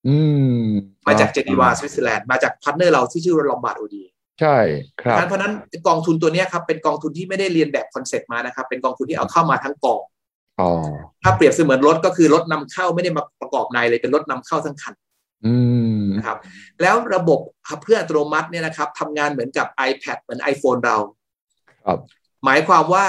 [0.08, 0.18] อื
[0.62, 0.66] ม
[1.06, 4.02] มาจากเจนีวาสวิตเซอร์แลนด์มาจากพาร์ทเนอร์เราที่ชื่อว่า Lombard Odier
[4.40, 4.56] ใช่
[5.02, 5.52] ครับเพราะฉะนั้น
[5.88, 10.00] กองทุนตัวเนี้ยครับเป็นกองทุนที่ไม่ได้เลียนแบบคอนเซปต์มานะครับ เป็นกองทุนที่เอาเข้ามาทั้งกอง
[10.60, 10.70] อ๋อ
[11.22, 15.05] ถ้าเปรียบเสมือนรถก็คือรถนำเข้าไม่ได้มาประกอบในเลยเป็นรถนำเข้าทั้งคันอืม
[16.16, 16.38] นะครับ
[16.82, 20.96] แล้วระบบขับเคลื่อนอัตโนมัติเนี่ยนะครับทำงานเหมือนกับ iPad เหมือน iPhone เรา
[21.84, 21.98] ครับ
[22.44, 23.06] หมายความว่า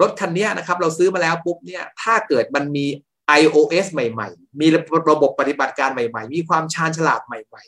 [0.00, 2.86] รถคันเนี้ยนะครับเราซื้อมาแล้วปุ๊บเนี่ยถ้าเกิดมันมี
[3.40, 4.66] iOS ใหม่ ๆ มี
[5.10, 7.62] ระบบปฏิบัติการใหม่ ๆ มีความชาญฉลาดใหม่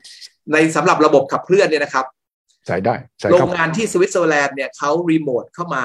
[0.00, 2.06] ๆ ในสำหรับระบบขับเคลื่อนเนี่ยนะครับ
[2.66, 5.84] ใส่ได้ใส่โรเข้างงานที่สวิตเซอร์แลนด์เนี่ยเขารีโมทเข้ามา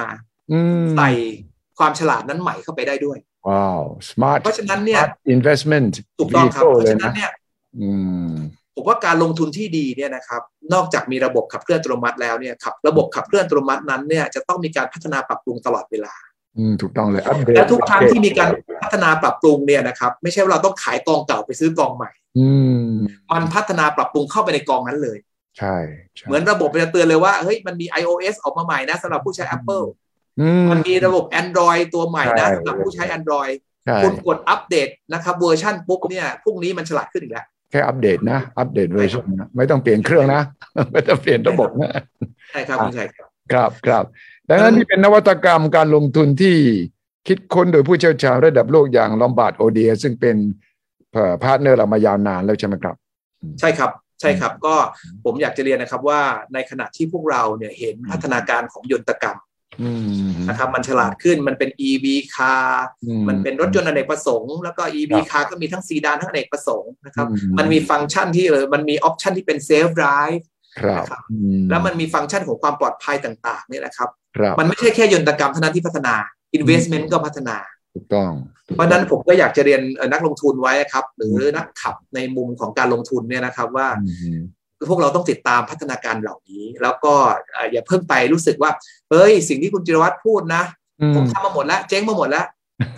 [0.52, 1.10] อืมใส่
[1.78, 7.41] ความฉลาดนั้นใหม่เข้าไปได้ด้วยว้าว smart เพราะฉะนั้นเนี่ย smart investment ถูกต้องครับ vehicle เพราะเลยฉะนั้นะนเนี่ยอืม
[8.74, 10.42] ผมว่าการลงทุนที่ดีเนี่ยนะครับ
[10.74, 16.14] นอกจากมีระบบขับเคลื่อนอัตโนมัติแล้วเนี่ยครับระบบขับเคลื่อนอัตโนมัตินั้นเนี่ยจะต้องมีการพัฒนาปรับปรุงตลอดเวลา
[16.58, 18.50] อืมถูกต้องเลยอัปเดตและทุกครั้งที่มีการ
[18.82, 22.48] พัฒนาปรับปรุงเนี่ยนะครับ ไม่ใช่ว่าเราต้องขายกองเก่าไปซื้อกองใหม่ อื
[22.86, 22.90] ม
[23.32, 25.18] มันพัฒนาปรับปรุงเข้าไปในกองนั้นเลย
[25.58, 25.76] ใช่
[26.16, 29.86] ใช่เหมือนระบบมันจะเตือนเลยว่าเฮ้ยมันมี iOS ออกมาใหม่นะสำหรับผู้ใช้ Apple
[30.40, 33.54] อืมมันมีระบบ Android ตัวใหม่นะใช่สำหรับผู้ใช้ Android
[33.86, 40.42] ใช่คุณกดอัปเดตนะครับเวอร์ชันปุ๊บเนี่ยพรุ่งนี้มันฉลาดขึ้นอีกแล้ว แค่อัปเดตนะ อัปเดตเวอร์ชันนะไม่ต้องเปลี่ยนเครื่องนะ
[40.92, 41.90] ไม่ต้องเปลี่ยนระบบนะ
[42.52, 44.04] ใช่ครับคุณชัยครับครับครับ
[44.50, 46.56] ดังนั้นนี่เป็นนวัตกรรมการลงทุนที่
[47.28, 50.36] คิดค้นโดยผู้เชี่ยวชาญระดับโลกอย่าง Lombard Odier ซึ่งเป็น
[51.42, 52.94] พาร์ทเนอร์เรามายาวนานแล้วใช่ไหมครับ
[53.60, 54.74] ใช่ครับใช่ครับก็
[55.24, 56.20] ผมอยากจะเรียนนะครับว่า
[56.54, 59.51] ในขณะที่พวกเราเนี่ยเห็นพัฒนาการของยนตรกรรมอืม
[60.48, 62.66] นะครับมันฉลาดขึ้นมันเป็น EV car
[63.06, 70.42] อืมันเป็นรถยนต์อเนกประสงค์แล้วก็ EV ครับ car ก็มีทั้งซีดานทั้งอเนกประสงค์นะครับอืมมันมีฟังก์ชันที่เออมันมีออปชันที่เป็น self drive
[70.80, 76.14] ครับนะครับอืมแล้วมันมีฟังก์ชันของความปลอดภัยต่างๆเนี่ยนะครับครับ มันไม่ใช่แค่ยนตกรรมเท่านั้นที่พัฒนา
[76.58, 77.56] investment ก็พัฒนา
[77.94, 78.30] ถูกต้อง
[78.76, 84.38] เพราะฉะนั้นผมก็อยากจะเรียนเอ่อนักลงทุนไว้ครับ หรือนักขับในมุมของการลงทุนเนี่ยนะครับว่าอืม
[84.90, 87.14] พวกเราต้องติดตามพัฒนาการเหล่านี้ แล้วก็
[87.52, 88.70] เอ่ออย่าเพิ่งไปรู้สึกว่า
[89.10, 90.62] เฮ้ยสิ่งที่คุณจิรวัตรพูดนะ
[91.00, 92.46] อืมผมทำมาหมดแล้ว เจ๊งมาหมดแล้ว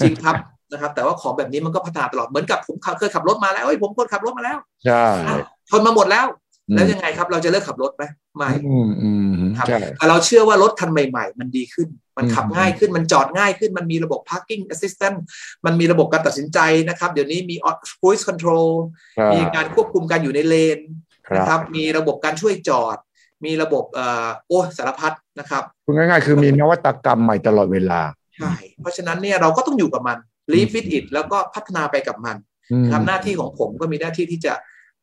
[0.01, 0.37] จริงครับ
[0.73, 5.37] นะครับ แต่ว่าของแบบนี้มันก็พัฒนาตลอดเหมือนกับผมเคยขับรถมาแล้วเอ้ยผมคนขับรถมาแล้วใช่อะ
[5.71, 6.27] ทนมาหมดแล้ว
[6.75, 8.05] แล้วยังไงครับ เราจะเลิกขับรถไหม
[8.37, 15.17] ไม่อืมอืมครับใช่แต่เราเชื่อว่ารถคันใหม่ ๆ มันดีขึ้น มันขับอืมง่ายขึ้นมันจอดง่ายขึ้นมันมีระบบ parking assistant
[15.65, 17.57] มันมีระบบการตัดสินใจนะครับ เดี๋ยวนี้มี
[18.01, 18.71] cruise control
[19.19, 21.04] ครับมีการควบคุมการอยู่ในเลนครั
[21.37, 22.97] นะบครับ มีระบบการช่วยจอด
[23.45, 28.01] มีระบบเอ่อโอ้สารพัดนะครับพูดง่ายๆ คือมีนวัตกรรมใหม่ตลอดเวลา
[28.37, 30.19] ใช่เพราะฉะนั้นเนี่ยเราก็ต้องอยู่กับมัน
[30.53, 32.37] live with it แล้วก็พัฒนาไปกับมัน
[32.73, 34.55] อืมทำหน้าที่ของผมก็มีหน้าที่ที่จะ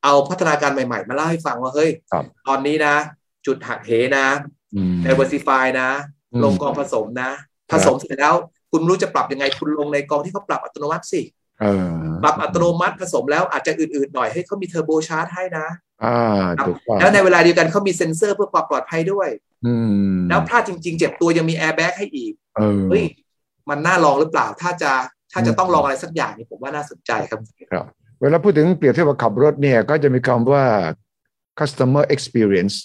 [0.03, 2.95] เอาพัฒนาการใหม่ๆ มาเล่าให้ฟังว่าเฮ้ยครับตอนนี้นะ
[3.45, 4.27] จุดหักเหนะ
[4.75, 5.89] อืม diversify นะ
[6.33, 7.31] อืมลงกองผสมนะ
[7.69, 8.35] ครัผบสมเสร็จแล้ว
[8.71, 11.40] คุณไม่รู้จะปรับยังไงคุณลงในกองที่เขาปรับอัตโนมัติสิเออ
[12.23, 15.67] ปรับอัตโนมัติผสมแล้วอาจจะอืดๆหน่อยให้เขามีเทอร์โบชาร์จให้นะ
[16.03, 16.19] อ่า
[16.57, 19.29] ครับถูกต้องแล้วในเวลาเดียวกันเขามีเซ็นเซอร์เพื่อความปลอดภัยด้วย
[19.65, 19.73] อื
[20.13, 23.03] มแล้วพลาดจริง ๆ เจ็บตัวยังมีแอร์แบ็กให้อีกเออเฮ้ย
[23.69, 24.91] มันน่าลองหรือเปล่า ถ้าจะ
[25.31, 27.39] ถ้าจะอืมต้องลองอะไรสักอย่างนี่ผมว่าน่าสนใจครับ
[28.21, 30.63] เวลาพูดถึงเปรียบเทียบกับขับรถเนี่ย ก็จะมีคำว่า
[31.59, 32.75] customer experience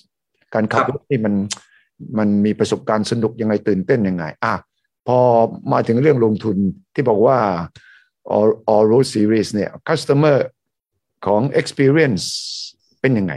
[0.54, 1.34] การขับรถที่มัน
[2.18, 4.54] มันมีประสบการณ์สนุกยังไงตื่นเต้นยังไง อะ
[5.06, 5.18] พอ
[5.72, 6.56] มาถึงเรื่องลงทุน
[6.94, 7.38] ที่บอกว่า
[8.34, 10.36] all all road series เนี่ย customer
[11.26, 12.24] ของ experience
[13.00, 13.32] เป็นยังไง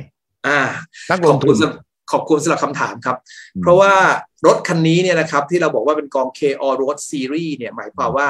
[0.47, 0.60] อ่า
[1.10, 3.17] นักขลองบทุคุนณสำขอบคุณสำหรับคำถามครับ
[3.56, 3.93] อืมเพราะว่า
[4.45, 8.30] รถคันนี้เนี่ยนะครับที่เราบอกว่าเป็นกอง K All Road Series เนี่ยหมายความว่า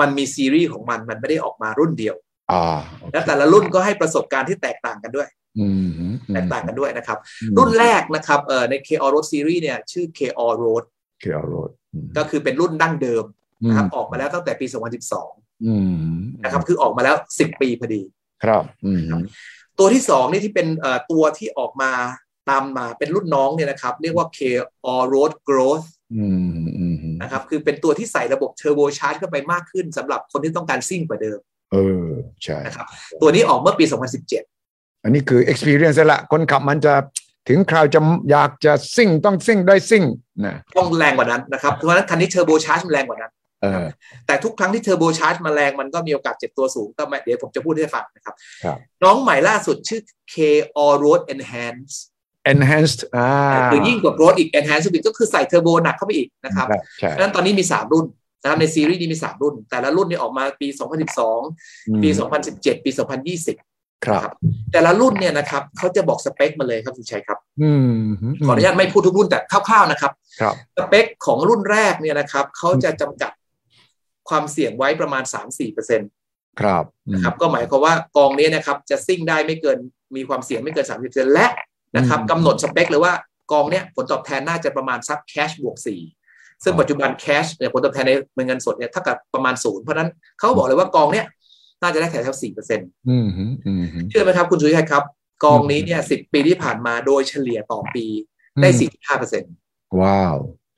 [0.00, 2.16] มันมีซีรีส์ของมันมันไม่ได้ออกมารุ่นเดียว
[2.52, 2.64] อ่า
[3.12, 10.84] และแต่ละรุ่นก็ให้ประสบการณ์ที่แตกต่างกันด้วยอืมอืมแตกต่างกันด้วยนะครับอืมรุ่นแรกนะครับเอ่อใน K All Road Series เนี่ยชื่อ K All Road
[11.20, 11.70] เคียวโรด
[12.16, 13.24] ก็คือเป็นรุ่นดั้งเดิม
[13.68, 15.45] นะครับออกมาแล้วตั้งแต่ปี 2012อืม
[16.44, 18.02] นะครับ คือออกมาแล้ว10ปีพอดี
[18.44, 19.02] ครับอืม
[19.78, 21.92] ตัวที่สองนี่ที่เป็นเอ่อตัวที่ออกมา
[22.50, 24.38] ตามมาเป็นรุ่นน้องเนี่ยนะครับ เรียกว่า K
[24.92, 31.38] All Road Growth อืมอืมนะครับ คือเป็นตัวที่ใส่ระบบเทอร์โบชาร์จเข้าไปมากขึ้นสำหรับคนที่ต้องการซิ่งกว่าเดิม
[31.72, 32.08] เออ
[32.44, 32.86] ใช่นะครับ
[33.20, 33.84] ตัวนี้ออกเมื่อปี
[34.44, 36.94] 2017 อันนี้คือ experience แล้วละ คนขับมันจะ
[37.48, 40.04] ถึงคราวจะอยากจะซิ่งต้องซิ่งได้ซิ่ง
[40.44, 43.35] นะต้องแรงกว่านั้นนะครับ เพราะฉะนั้นคันนี้เทอร์โบชาร์จมันแรงกว่านั้นเออ
[44.26, 50.00] แต่ทุกครั้งที่เทอร์โบชาร์จมาแรงมันก็มีโอกาสเจ็บตัวสูงก็ไม่เดี๋ยวผมจะพูดให้ฟังนะครับครับ น้องใหม่ล่าสุดชื่อ
[50.32, 51.94] K-ALLROAD Enhanced
[52.52, 53.30] enhanced อ่า
[53.72, 56.66] คือยิ่งกว่า Road อีก Enhance อีกก็คือใส่เทอร์โบหนักเข้าไปอีกนะครับ
[57.00, 58.06] ใช่เพราะฉะนั้นตอนนี้มี 3 รุ่น
[58.42, 60.68] นะครับในซีรีส์นี้มี 3 รุ่น แต่ละรุ่นนี่ออกมาปี
[61.34, 62.08] 2012 ปี
[62.46, 64.32] 2017 ปี 2020 ครับครับ
[64.72, 67.90] แต่ละรุ่นเนี่ยนะครับเขาจะบอกสเปคมาเลยครับคุณชัยครับอืม
[68.46, 73.32] ขออนุญาตไม่พูดทุกรุ่นแต่คร่าวๆนะครับครับสเปคของรุ่นแรกเนี่ยนะครับเขาจะจำกัด
[74.28, 75.22] ความเสี่ยงไว้ประมาณ
[75.58, 76.02] 3-4%น
[76.60, 79.78] ครับะครับ ก็หมายความว่ากองนี้นะครับ จะซิ่งได้ไม่เกิน
[80.16, 81.46] มีความเสี่ยงไม่เกิน 30%และ
[81.96, 83.14] นะครับกำหนดสเปคเลยว่า
[83.52, 91.26] กองเนี้ยผลตอบแทนน่าจะประมาณสักแคชบวก 4 ซึ่งปัจจุบันแคชเนี่ยผลตอบแทนในเงินสดเนี่ยเท่ากับประมาณศูนย์เพราะฉะนั้นเขาบอกเลยว่ากองเนี้ย
[91.82, 93.28] น่าจะได้แถวๆ4%อืม
[93.66, 95.04] อืมเชื่อไหมครับคุณสุทธิชัยครับ
[95.44, 98.06] กองนี้เนี่ยสิบปีที่ผ่านมาโดยเฉลี่ยต่อปี
[98.62, 99.52] ได้4.5เปอร์เซ็นต์
[100.00, 100.36] ว้าว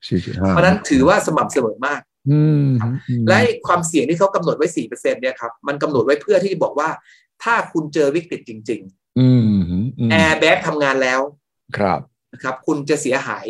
[0.09, 2.08] สี่จุดห้าเพราะฉะนั้นถือว่าสม่ำเสมอมากอืม
[3.29, 6.89] และไอ้ความเสี่ยงที่เขากำหนดไว้4เปอร์เซ็นต์เนี่ยครับมันกำหนดไว้เพื่อที่จะบอกว่า
[7.43, 8.83] ถ้าคุณเจอวิกฤตจริง
[9.19, 11.21] อืมๆแอร์แบ็กทำงานแล้ว
[11.79, 12.01] ครับ
[12.33, 13.47] นะครับ คุณจะเสียหาย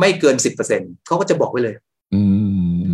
[0.00, 1.74] ไม่เกิน10เปอร์เซ็นต์เขาก็จะบอกไว้เลย
[2.14, 2.22] อื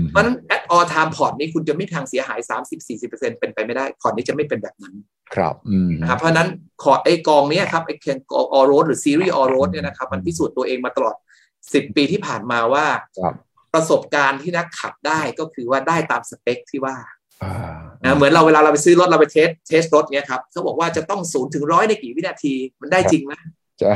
[0.03, 2.41] มเพราะฉะนั้น at all time พอร์ตนี้คุณจะไม่มีทางเสียหาย
[2.75, 4.95] 30-40เปอร์เซ็นต์เป็นไปไม่ได้พอร์ตนี้จะไม่เป็นแบบนั้น
[5.35, 6.49] ครับอืมนะครับ เพราะฉะนั้น
[6.83, 11.17] ขอไอ้กองเนี้ยครับไอ้ K-ALLROAD หรือซีรีส์ ALLROAD เนี่ยนะครับมันพิสูจน์ตัวเองมาตลอด
[11.55, 12.87] 10ปีที่ผ่านมาว่า
[13.21, 13.35] ครับ
[13.75, 16.97] ประสบการณ์ที่นักขับได้ก็คือว่าได้ตามสเปคที่ว่า
[17.45, 17.55] อ่า
[18.03, 23.33] นะเหมือนเราเวลาเราไปซื้อรถเราไป test test รถเนี้ยครับเขาบอกว่าจะต้องศูนย์ถึงร้อยในกี่วินาทีมันได้จริงไหม
[23.81, 23.95] ใช่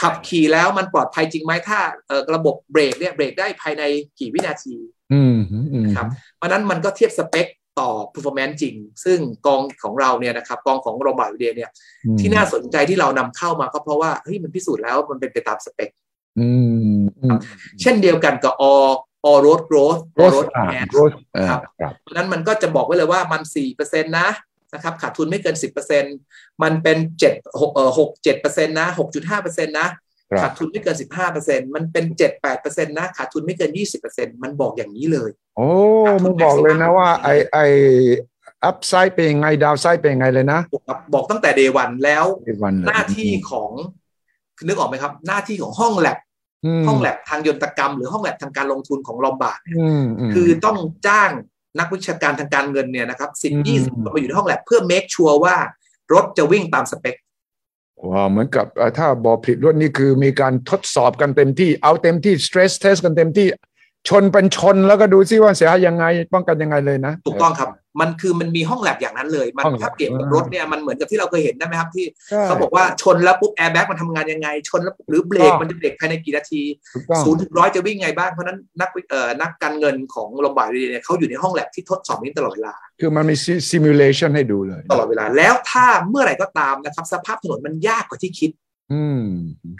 [0.00, 3.82] ขับขี่แล้วมันปลอดภัยจริงไหมถ้าเอ่อระบบเบรกเนี่ยเบรกได้ภายใน
[4.20, 4.74] กี่วินาที
[5.12, 7.46] อืมอืมครับเพราะฉะนั้นมันก็เทียบสเปค
[7.80, 11.70] ต่อ performance จริง ซึ่งกองของเราเนี่ยนะครับกองของโรบอทเดียเนี่ย
[12.20, 15.90] ที่น่าสนใจที่เรานำเข้ามาก็เพราะว่าเฮ้ยมันพิสูจน์แล้วมันเป็นไปตามสเปค
[16.38, 16.48] อื
[16.96, 17.36] มอืม
[17.80, 18.90] เช่นเดียวกันกับ all
[19.28, 23.42] all road growth โร all ส road อ่า enhance โรสอ่าครับครับเพราะฉะนั้นมันก็จะบอกไว้เลยว่ามัน
[23.74, 24.28] 4%นะ
[24.74, 25.56] นะครับขาดทุนไม่เกิน
[26.08, 26.98] 10%มันเป็น
[27.30, 28.88] 7 6เอ่อ6 7%นะ
[29.30, 29.88] 6.5%นะ
[30.32, 30.96] ครับขาดทุนไม่เกิน
[31.34, 32.04] 15%มันเป็น
[32.50, 33.70] 7-8%นะขาดทุนไม่เกิน
[34.06, 35.68] 20%มันบอกอย่างนี้เลย โอ้
[36.24, 43.70] มันบอกเลยนะว่าไอ้ไอ้ upside เป็นยังไง downside เป็นยังไงเลยนะบอกบอกตั้งแต่ day one แล้วอีกวันเลยหน้าที่ของ
[44.66, 51.30] นึกออกไหมครับ หน้าที่ของห้องแล็บห้องแล็บทางยนตรกรรม หรือห้องแล็บทางการลงทุนของ Lombard เนี่ยอืมมคือต้องจ้าง
[51.78, 55.56] นักวิชาการทางการเงินเนี่ยนะครับสิบอืมยี่สิบคนมาอยู่ในห้องแลบเพื่อ make sure ว่า
[56.12, 57.16] รถจะวิ่งตามสเปค
[58.08, 63.48] ว้าวเหมือนกับเอ่อถ้าบอผลิตรถนี่คือมีการทดสอบกันเต็มที่เอาเต็มที่ stress test กันเต็มที่
[64.08, 67.68] ชนเป็นชนแล้วก็ดูซิว่าเสียหายยังไงป้องกันยังไงเลยนะ ถูกต้องครับ
[68.00, 76.62] มันคือมันมีห้องแลบอย่างนั้นเลย มันห้อง lab ถ้าเปรียบกับรถเนี่ยมันเหมือนกับที่เราเคยเห็นได้ไหมครับที่ใช่เขาบอกว่าชนแล้วปุ๊บแอร์แบ็กมันทำงานยังไง ชนแล้วหรือเบรกถูกต้องมันจะเบรกภายในกี่นาที
[76.94, 83.34] ถูกต้องศูนย์ถึงร้อยจะวิ่งไงบ้าง เพราะฉะนั้นนักวิเอ่อนักการเงินของ Lombard เนี่ยเขาอยู่ในห้องแล็บที่ทดสอบนี้ตลอดเวลา คือมันมี
[83.70, 88.50] simulation ให้ดูเลย ตลอดเวลาแล้วถ้าเมื่อไหร่ก็ตามนะครับสภาพถนนมันยากกว่าที่คิด
[88.92, 89.22] อืม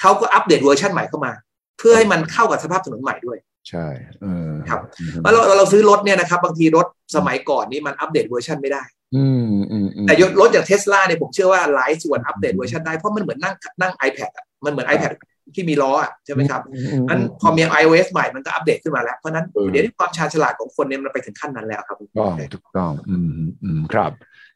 [0.01, 1.33] เขาก็อัปเดตเวอร์ชันใหม่เข้ามา
[1.79, 3.39] เพื่อให้มันเข้ากับสภาพถนนใหม่ด้วย
[3.69, 3.87] ใช่
[4.23, 4.81] เออครับ
[5.23, 6.87] แล้วเราเราซื้อรถเนี่ยนะครับ บางทีรถ
[7.17, 8.83] สมัยก่อนนี่มันอัปเดตเวอร์ชันไม่ได้
[9.17, 15.13] อืมอืมอืมแต่รถรถอย่างเทสลาเนี่ยผมเชื่อว่าหลายส่วนอัปเดตเวอร์ชันได้ เพราะมันเหมือนนั่งนั่ง iPad อะมันเหมือน iPad
[15.55, 24.11] ที่มีล้ออะใช่ไหมครับอืมนั้นพอมี iOS ใหม่มันก็อัปเดตขึ้นมาแล้ว เพราะฉะนั้นเออเดี๋ยวนี้ความชาญฉลาดของคนเนี่ยมันไปถึงขั้นนั้นแล้วครับถูกต้องถูกต้องอืมอืมอืมครับ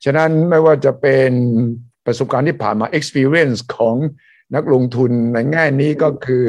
[0.04, 1.32] ฉะนั้นไม่ว่าจะเป็น
[2.06, 3.96] ประสบการณ์ที่ผ่านมา experience ของ
[4.54, 6.46] นักลงทุนในแง่นี้ก็คือ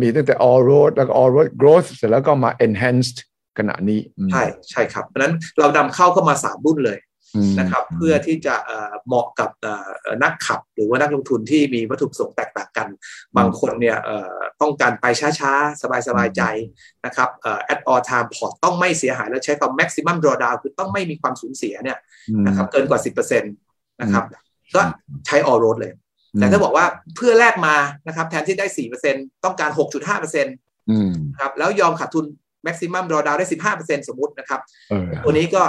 [0.00, 3.18] มีตั้งแต่ all road แล้วก็ all road growth เสร็จแล้วก็มา enhanced
[3.58, 6.98] ขณะนี้อืมใช่ใช่ครับ เพราะฉะนั้นเรานำเข้าเข้ามาสามรุ่นเลย
[7.58, 8.54] นะครับ เพื่อที่จะ
[9.06, 9.50] เหมาะกับ
[10.22, 12.88] นักขับ หรือว่านักลงทุนที่มีวัตถุประสงค์แตกต่างกัน
[13.36, 13.96] บางคนเนี่ย
[14.60, 16.42] ต้องการไปช้าๆ สบายๆ ใจ
[17.06, 17.28] นะครับ
[17.72, 21.98] at all time port ต้องไม่เสียหายแล้วใช้คำ maximum drawdown คือต้องไม่มีความสูญเสียเนี่ย
[22.46, 24.24] นะครับเกินกว่า 10%นะครับ
[24.74, 24.80] ก็
[25.26, 25.92] ใช้ all road เลย
[26.40, 26.86] แต่ถ้าบอกว่า
[27.16, 27.76] เพื่อแลกมา
[28.06, 28.66] นะครับ แทนที่ได้
[29.06, 29.70] 4%ต้องการ
[30.08, 32.24] 6.5%นะครับแล้วยอมขาดทุน
[32.66, 33.46] maximum drawdown ได้
[33.78, 34.60] 15%สมมุตินะครับ
[35.24, 35.64] ตัวนี้ก็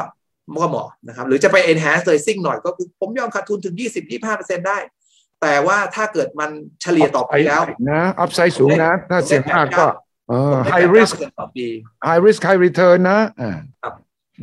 [0.61, 3.75] ก็เหมาะนะครับ หรือจะไป enhance เลยซิ่งหน่อยก็คือผมยอมขาดทุนถึง
[4.21, 4.77] 20-25%ได้
[5.41, 6.49] แต่ว่าถ้าเกิดมัน
[6.81, 9.85] เฉลี่ยต่อไปแล้วนะอัพไซด์สูงนะถ้าเสี่ยงมากก็
[10.71, 11.67] high risk ต่อปี
[12.07, 13.19] high risk high return นะ
[13.83, 13.93] ครับ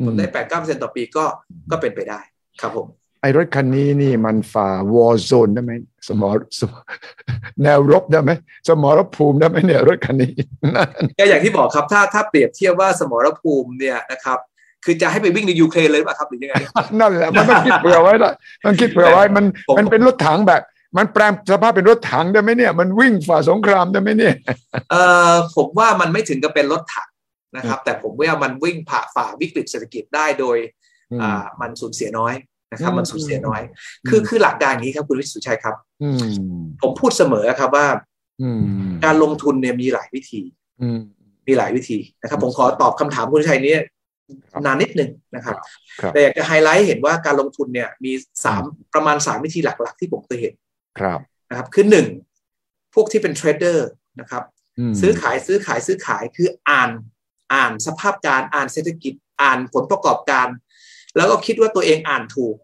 [0.07, 1.24] ผมได้แปดเก้าเปอร์เซ็นต์ต่อปีก็
[1.70, 2.20] ก็เป็นไปได้
[2.61, 3.05] ครับผมไอ
[3.37, 5.72] รถคันนี้นี่มันฝ่าวอร์โซนได้ไหม
[6.09, 6.62] สมอส
[7.62, 8.31] แนวรบได้ไหม
[8.68, 10.33] สมรภูมิได้ไหมเนี่ยรถคันนี้
[11.18, 14.39] ก็อย่างที่บอกครับถ้าถ้าเปรียบเทียบว่าสมรภูมิเนี่ยนะครับ
[14.85, 16.55] คือจะให้ไปวิ่งในยูเครนเลยป่ะครับหรือยังไง
[17.01, 18.33] นั่นแหละมันต้องคิดเผื่อไว้ละ
[18.66, 19.45] มันคิดเผื่อไว้มัน
[19.79, 20.62] มันเป็นรถถังแบบ
[20.97, 24.35] มันแปลงสภาพเป็นรถถังได้ไหมเนี่ย มันวิ่งฝ่าสงครามได้ไหมเนี่ย
[24.91, 24.95] เอ
[25.31, 27.09] อผมว่ามันไม่ถึงกับเป็นรถถัง
[27.57, 30.59] นะครับ แต่ผมว่ามันวิ่งผ่าฝ่าวิกฤตเศรษฐกิจได้โดย
[31.22, 32.35] อ่ามันสูญเสียน้อย
[32.72, 33.62] นะครับมันสูญเสียน้อย
[34.08, 35.74] คือคือหลักการนี้ครับคุณสุทธิชัยครับ
[36.82, 37.86] ผมพูดเสมอครับว่า
[39.04, 40.40] การลงทุนเนี่ยมีหลายวิธี
[41.46, 43.74] มีหลายวิธีนะครับ ผมขอตอบคำถามคุณชัยนี้
[44.66, 45.56] นานนิดนึงนะครับ
[46.12, 48.12] แต่อยากจะไฮไลท์เห็นว่าการลงทุนเนี่ยมี
[48.44, 48.62] สาม
[48.94, 50.54] ประมาณสามวิธีหลัก ๆ ที่ผมเคยเห็น
[51.00, 52.06] ครับนะครับคือหนึ่ง
[52.94, 53.88] พวกที่เป็นเทรดเดอร์
[54.20, 54.42] นะครับ
[55.00, 56.90] ซื้อขายซื้อขายซื้อขายคืออ่าน
[57.54, 60.46] อ่านสภาพการอ่านเศรษฐกิจ อ่านผลประกอบการ
[61.16, 62.56] แล้วก็คิดว่าตัวเองอ่านถูก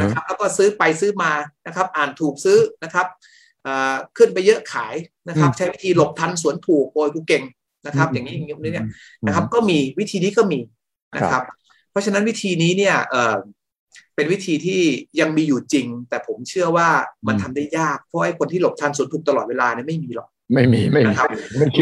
[0.00, 1.32] นะครับแล้วก็ซื้อไปซื้อมา
[1.66, 3.06] นะครับ อ่านถูกซื้อนะครับ
[4.16, 4.94] ขึ้นไปเยอะขาย
[5.28, 7.44] นะครับ ใช้วิธีหลบทันสวนถูกโอยกูเก่ง
[7.86, 8.86] นะครับ อย่างนี้อย่างนี้เนี่ย
[9.26, 10.60] นะครับ ก็มีวิธีนี้ก็มี
[11.16, 11.42] นะครับ
[11.90, 13.36] เพราะฉะนั้นวิธีนี้เนี่ยเออ
[14.14, 14.82] เป็นวิธีที่
[15.20, 16.88] ยังมีอยู่จริง แต่ผมเชื่อว่า
[17.26, 21.28] มันทำได้ยากเพราะไอ้คนที่หลบทันสวนถูกตลอดเวลาเนี่ยไม่มีหรอกไม่มีไม่มีครับ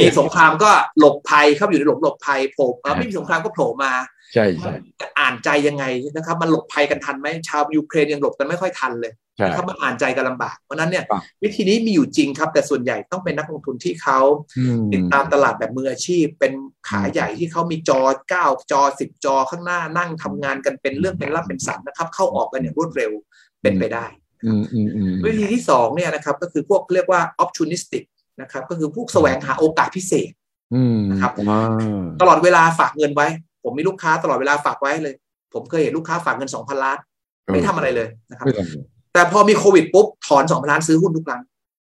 [0.00, 3.92] มีสงครามก็หลบภัยเข้าอยู่ในหลบหลบภัยโผล่ไม่มีสงครามก็โผล่มา
[4.32, 4.74] ใช่ใช่
[5.18, 5.84] อ่านใจยังไง
[6.16, 9.12] นะครับ มันหลบภัยกันทันไหมชาวยูเครนยังหลบกันไม่ค่อยทันเลย
[9.46, 11.04] นะครับมันอ่านใจกันลำบากเพราะนั้นเนี่ย
[11.42, 14.20] วิธีนี้มีอยู่จริงครับ แต่ส่วนใหญ่ต้องเป็นนักลงทุนที่เขา
[14.92, 16.52] ติดตามตลาดแบบมืออาชีพ เป็น
[16.88, 23.12] ขาใหญ่ที่เขามีจอเก้าจอสิบจอข้างหน้านั่งทำงานกันเป็นเรื่องเป็นรับเป็นสันนะครับ เข้าออกกันอย่างรวดเร็ว
[23.62, 24.06] เป็นไปได้
[25.24, 28.04] วิธีที่สองเนี่ยนะครับก็คือพวกเรียกว่า opportunistic
[28.40, 30.30] นะครับก็คือพวกแสวงหาโอกาสพิเศษ
[31.10, 31.32] นะครับ
[32.20, 33.28] ตลอดเวลาฝากเงินไว้
[33.64, 35.14] ผมมีลูกค้าตลอดเวลาฝากไว้เลย
[35.54, 36.98] ผมเคยเห็นลูกค้าฝากเงินสองพันล้าน
[37.52, 38.46] ไม่ทำอะไรเลยนะครับ
[39.12, 41.42] แต่พอมีโควิดปุ๊บถอนสองพันล้านซื้อหุ้นทุกครั้ง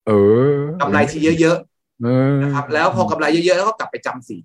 [0.07, 0.12] เอ
[0.57, 4.37] อกำไรทีเยอะๆนะครับ แล้วพอกำไรเยอะๆแล้วก็กลับไปจำสี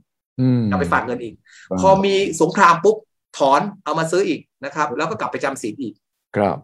[0.70, 1.34] กลับไปฝากเงินอีก
[1.80, 2.98] พอมีสงครามปุ๊บ
[3.38, 5.94] ถอนเอามาซื้ออีกนะครับ แล้วก็กลับไปจำสีอีก
[6.36, 6.58] ครับ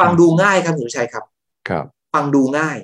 [0.00, 1.24] ฟังดูง่ายครับคุณชัยครับ
[1.68, 1.84] ครับ
[2.14, 2.78] ฟังดูง่าย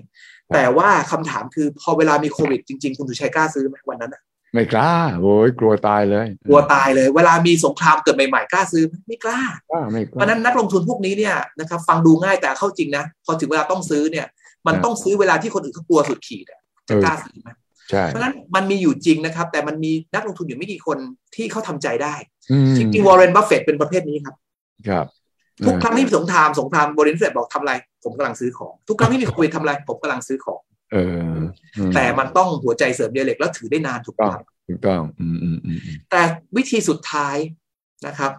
[0.55, 4.23] แต่ว่าคำถามคือพอเวลามีโควิดจริงๆ คุณสุชัยกล้าซื้อไหมวันนั้นอะ
[4.55, 9.43] ไม่กล้าโว้ยกลัวตายเลย กลัวตายเลย เวลามีสงครามเกิดใหม่ๆกล้าซื้อไม่กล้า
[9.91, 14.27] ไม่เพราะนั้นนักลงทุนพวกนี้เนี่ยนะครับฟังดูง่ายแต่เข้าจริงนะพอถึงเวลาต้องซื้อเนี่ย
[14.67, 16.45] มันต้องซื้อเวลาที่คนอื่นเขากลัวสุดขีด
[16.89, 17.51] จะกล้าซื้อไหม
[18.07, 20.99] เพราะนั้นมันมีอยู่จริงนะครับ แต่มันมีนักลงทุนอยู่ไม่กี่คน
[21.37, 22.15] ที่เขาทำใจได้
[22.77, 24.35] จริงๆวอร์เรนบัฟเฟตเป็นประเภทนี้ครับ
[24.89, 25.07] ครับ
[25.67, 27.75] ทุกครั้งที่มีสงครามสงครามวอร์เรนบัฟเฟตบอกทำอะไร
[28.05, 30.61] ผมกำลังซื้อของ ทุกครั้งที่มีโควิดทำอะไร ผมกำลังซื้อของ
[30.93, 30.97] เอ
[31.31, 31.35] อ
[31.95, 35.79] แต่มันต้องหัวใจเสริมใยเหล็กแล้วถือได้นานถูกต้องถูกต้อง อืมอืมอืม
[36.11, 36.23] แต่
[36.57, 37.37] วิธีสุดท้าย
[38.07, 38.33] นะครับ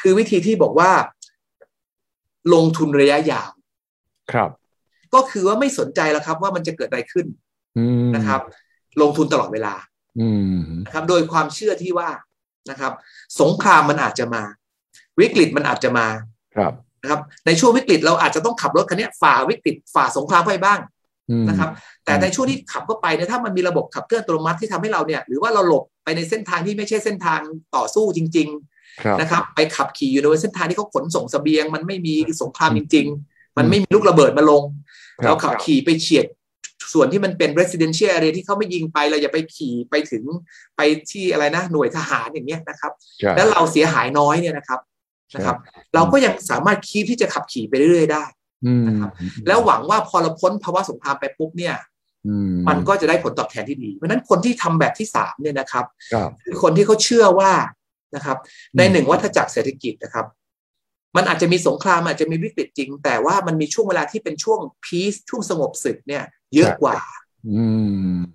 [0.00, 0.90] คือวิธีที่บอกว่า
[2.54, 3.50] ลงทุนระยะยาว
[4.32, 4.50] ครับ
[5.14, 7.26] ก็คือว่าไม่สนใจแล้วครับ ว่ามันจะเกิดอะไรขึ้น
[8.16, 8.40] นะครับ
[9.00, 9.74] ลงทุนตลอดเวลา
[10.86, 12.10] นะครับ โดยความเชื่อที่ว่า
[12.70, 12.92] นะครับ
[13.40, 14.42] สงครามมันอาจจะมา
[15.20, 16.06] วิกฤตมันอาจจะมา
[16.56, 16.72] ครับ
[17.02, 20.80] นะครับ ในช่วงวิกฤตเราอาจจะต้องขับรถคันนี้ฝ่าวิกฤตฝ่าสงครามไปบ้าง
[21.48, 21.70] นะครับ
[22.04, 27.40] แต่ในช่วงที่ขับเข้าไปเนี่ยถ้ามันมีระบบขับเคลื่อนอัตโนมัติที่ทำให้เราเนี่ย หรือว่าเราหลบไปในเส้นทางที่ไม่ใช่เส้นทาง
[27.76, 28.48] ต่อสู้จริง
[28.84, 34.62] ๆ นะครับ ไปขับขี่อยู่ในเส้นทางที่เขาขนส่งสเสบียง มันไม่มีสงครามจริง ๆ มันไม่มีลูกระเบิดมาลง
[35.24, 36.26] เราขับขี่ไปเฉียด
[36.92, 40.24] ส่วนที่มันเป็น residential area ที่เขาไม่ยิงไปเราอย่าไปขี่ไปถึง
[40.76, 40.80] ไป
[41.10, 42.92] ที่อะไรนะหน่วยทหารอย่างเงี้ยนะครับ
[43.36, 44.80] แล้วเราเสียหายน้อยเนี่ยนะครับ
[45.34, 45.56] นะครับ
[45.94, 48.24] เราก็ยังสามารถคีบที่จะขับขี่ไปเรื่อยๆได้
[48.86, 49.10] นะครับ
[49.46, 51.76] แล้วหวังว่าพอเราพ้นภาวะสงครามไปปุ๊บเนี่ย
[52.68, 55.84] มันก็จะได้ผลตอบแทนที่ดี เพราะนั้นคนที่ทำแบบที่สามเนี่ยนะครับ
[56.44, 57.52] คือคนที่เขาเชื่อว่า
[58.16, 58.36] นะครับ
[58.76, 60.26] ในหนึ่งวัฏจักรเศรษฐกิจนะครับ
[61.16, 66.22] มันอาจจะมีสงครามอาจจะมีวิกฤตจริง แต่ว่ามันมีช่วงเวลาที่เป็นช่วงพีซช่วงสงบศึกเนี่ย
[66.54, 66.98] เยอะกว่า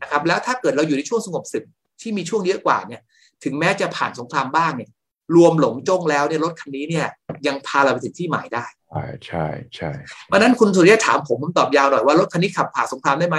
[0.01, 1.63] นะครับ แล้วถ้าเกิดเราอยู่ในช่วงสงบศึก
[2.01, 3.01] ที่มีช่วงเยอะกว่าเนี่ย
[3.43, 4.89] ถึงแม้จะผ่านสงครามบ้างเนี่ย
[5.35, 7.07] รวมหลงจ้งแล้วเนี่ยรถคันนี้เนี่ย
[7.47, 9.91] ยังพาเราไปถึงที่หมายได้ ใช่ใช่ใช่
[10.25, 13.37] เพราะนั้นคุณสุริยะถามผมผมตอบยาวหน่อยว่ารถคันนี้ขับผ่าสงครามได้ไหม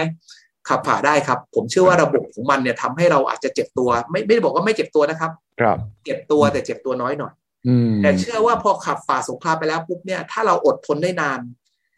[0.69, 5.31] ขับผ่าได้ครับ ผมเชื่อว่าระบบของมันเนี่ยทำให้เราอาจจะเจ็บตัว ไม่ไม่ได้บอกว่าไม่เจ็บตัวนะครับ
[5.61, 7.33] ครับ เจ็บตัวแต่เจ็บตัวน้อยหน่อย
[7.69, 11.41] อืมแต่เชื่อว่าพอขับฝ่าสงครามไปแล้วปุ๊บเนี่ยถ้าเราอดทนได้นาน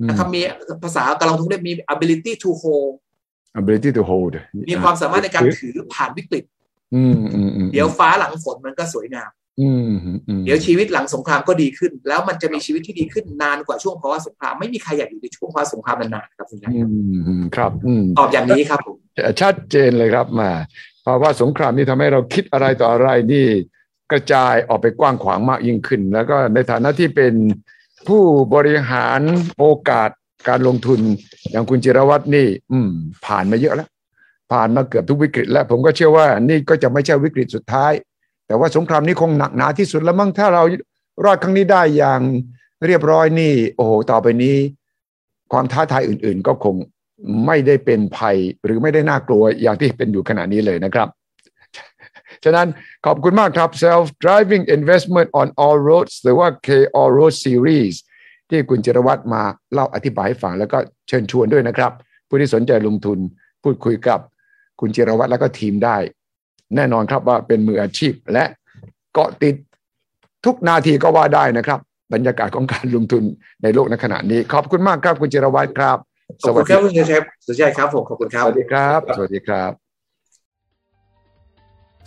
[0.08, 0.40] นะครับมี
[0.82, 2.92] ภาษากำลังทุกเรียกมี ability to hold
[3.60, 4.32] ability to hold
[4.70, 6.44] มีความสามารถในการถือผ่านวิกฤต
[6.94, 9.39] อืมอืมอืมเดี๋ยวฟ้าหลังฝนมันก็สวยงามอืมอืมอืม
[10.44, 16.82] เดี๋ยวชีวิตหลังสงครามก็ดีขึ้น แล้วมันจะมีชีวิตที่ดีขึ้นนานกว่าช่วงภาวะสงครามไม่มีใครอยากอยู่ในช่วงภาวะสงครามนานๆครับคุณนายอื
[17.16, 18.96] มอืมครับอืมตอบอย่างนี้ครับผม
[19.40, 20.50] ชัดเจนเลยครับมา
[21.06, 23.46] ภาวะสงครามนี่ทำให้เราคิดอะไรต่ออะไรนี่
[24.12, 27.34] กระจายออกไปกว้างขวางมากยิ่งขึ้น แล้วก็ในฐานะที่เป็น
[28.08, 28.22] ผู้
[28.54, 29.20] บริหาร
[29.58, 30.10] โอกาส
[30.48, 31.00] การลงทุน
[31.50, 32.90] อย่างคุณจิรวัตรนี่ อืม
[33.26, 33.88] ผ่านมาเยอะแล้ว
[34.52, 37.92] ผ่านมาเกือบทุกวิกฤต และผมก็เชื่อว่านี่ก็จะไม่ใช่วิกฤตสุดท้าย
[38.50, 40.62] แต่ว่าสงครามนี้คงหนักหนาที่สุดแล้วมั้งถ้าเรา
[41.24, 42.20] รอดครั้งนี้ได้อย่าง
[42.86, 44.56] เรียบร้อยนี่ โอ้โหต่อไปนี้
[45.52, 46.74] ความท้าทายอื่น ๆ ก็คง
[47.46, 51.08] ไม่ได้เป็นภัยหรือไม่ได้น่ากลัวอย่างที่เป็นอยู่ขณะนี้เลยนะครับ
[52.44, 52.68] ฉะนั้น
[53.06, 56.68] ขอบคุณมากครับ self driving investment on all roads หรือว่า K
[57.00, 57.94] all road series
[58.50, 59.42] ที่คุณจิรวัตรมา
[59.72, 60.78] เล่าอธิบายให้ฟังแล้วก็
[61.08, 61.92] เชิญชวนด้วยนะครับ
[62.28, 63.18] ผู้ที่สนใจลงทุน
[63.62, 64.20] พูดคุยกับ
[64.80, 65.96] คุณจิรวัตรแล้วก็ทีมได้
[66.76, 68.44] แน่นอนครับว่าเป็นมืออาชีพและ
[69.12, 69.54] เกาะติด
[70.44, 71.80] ทุกนาทีก็ว่าได้นะครับ
[72.14, 73.24] บรรยากาศของการลงทุน
[73.62, 75.98] ในโลกในขณะนี้ ขอบคุณมากครับคุณจิรวัตรครับ
[76.44, 79.70] ขอบคุณครับคุณชัยสุชัยครับผมขอบคุณคสรับวัสดีครับ สวัสดีครับ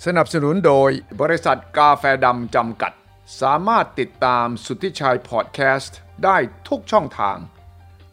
[0.05, 0.89] สนับสนุนโดย
[1.21, 2.93] บริษัทกาแฟดำจำกัด
[3.41, 6.37] สามารถติดตามสุทธิชัยพอดแคสต์ได้
[6.67, 7.37] ทุกช่องทาง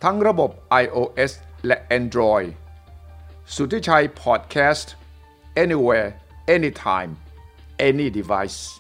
[0.05, 0.51] ทั้งระบบ
[0.83, 1.33] iOS
[1.67, 2.47] และ Android
[3.55, 4.93] สุทธิชัยพอดแคสต์
[5.63, 6.09] anywhere
[6.49, 7.17] anytime
[7.79, 8.80] any device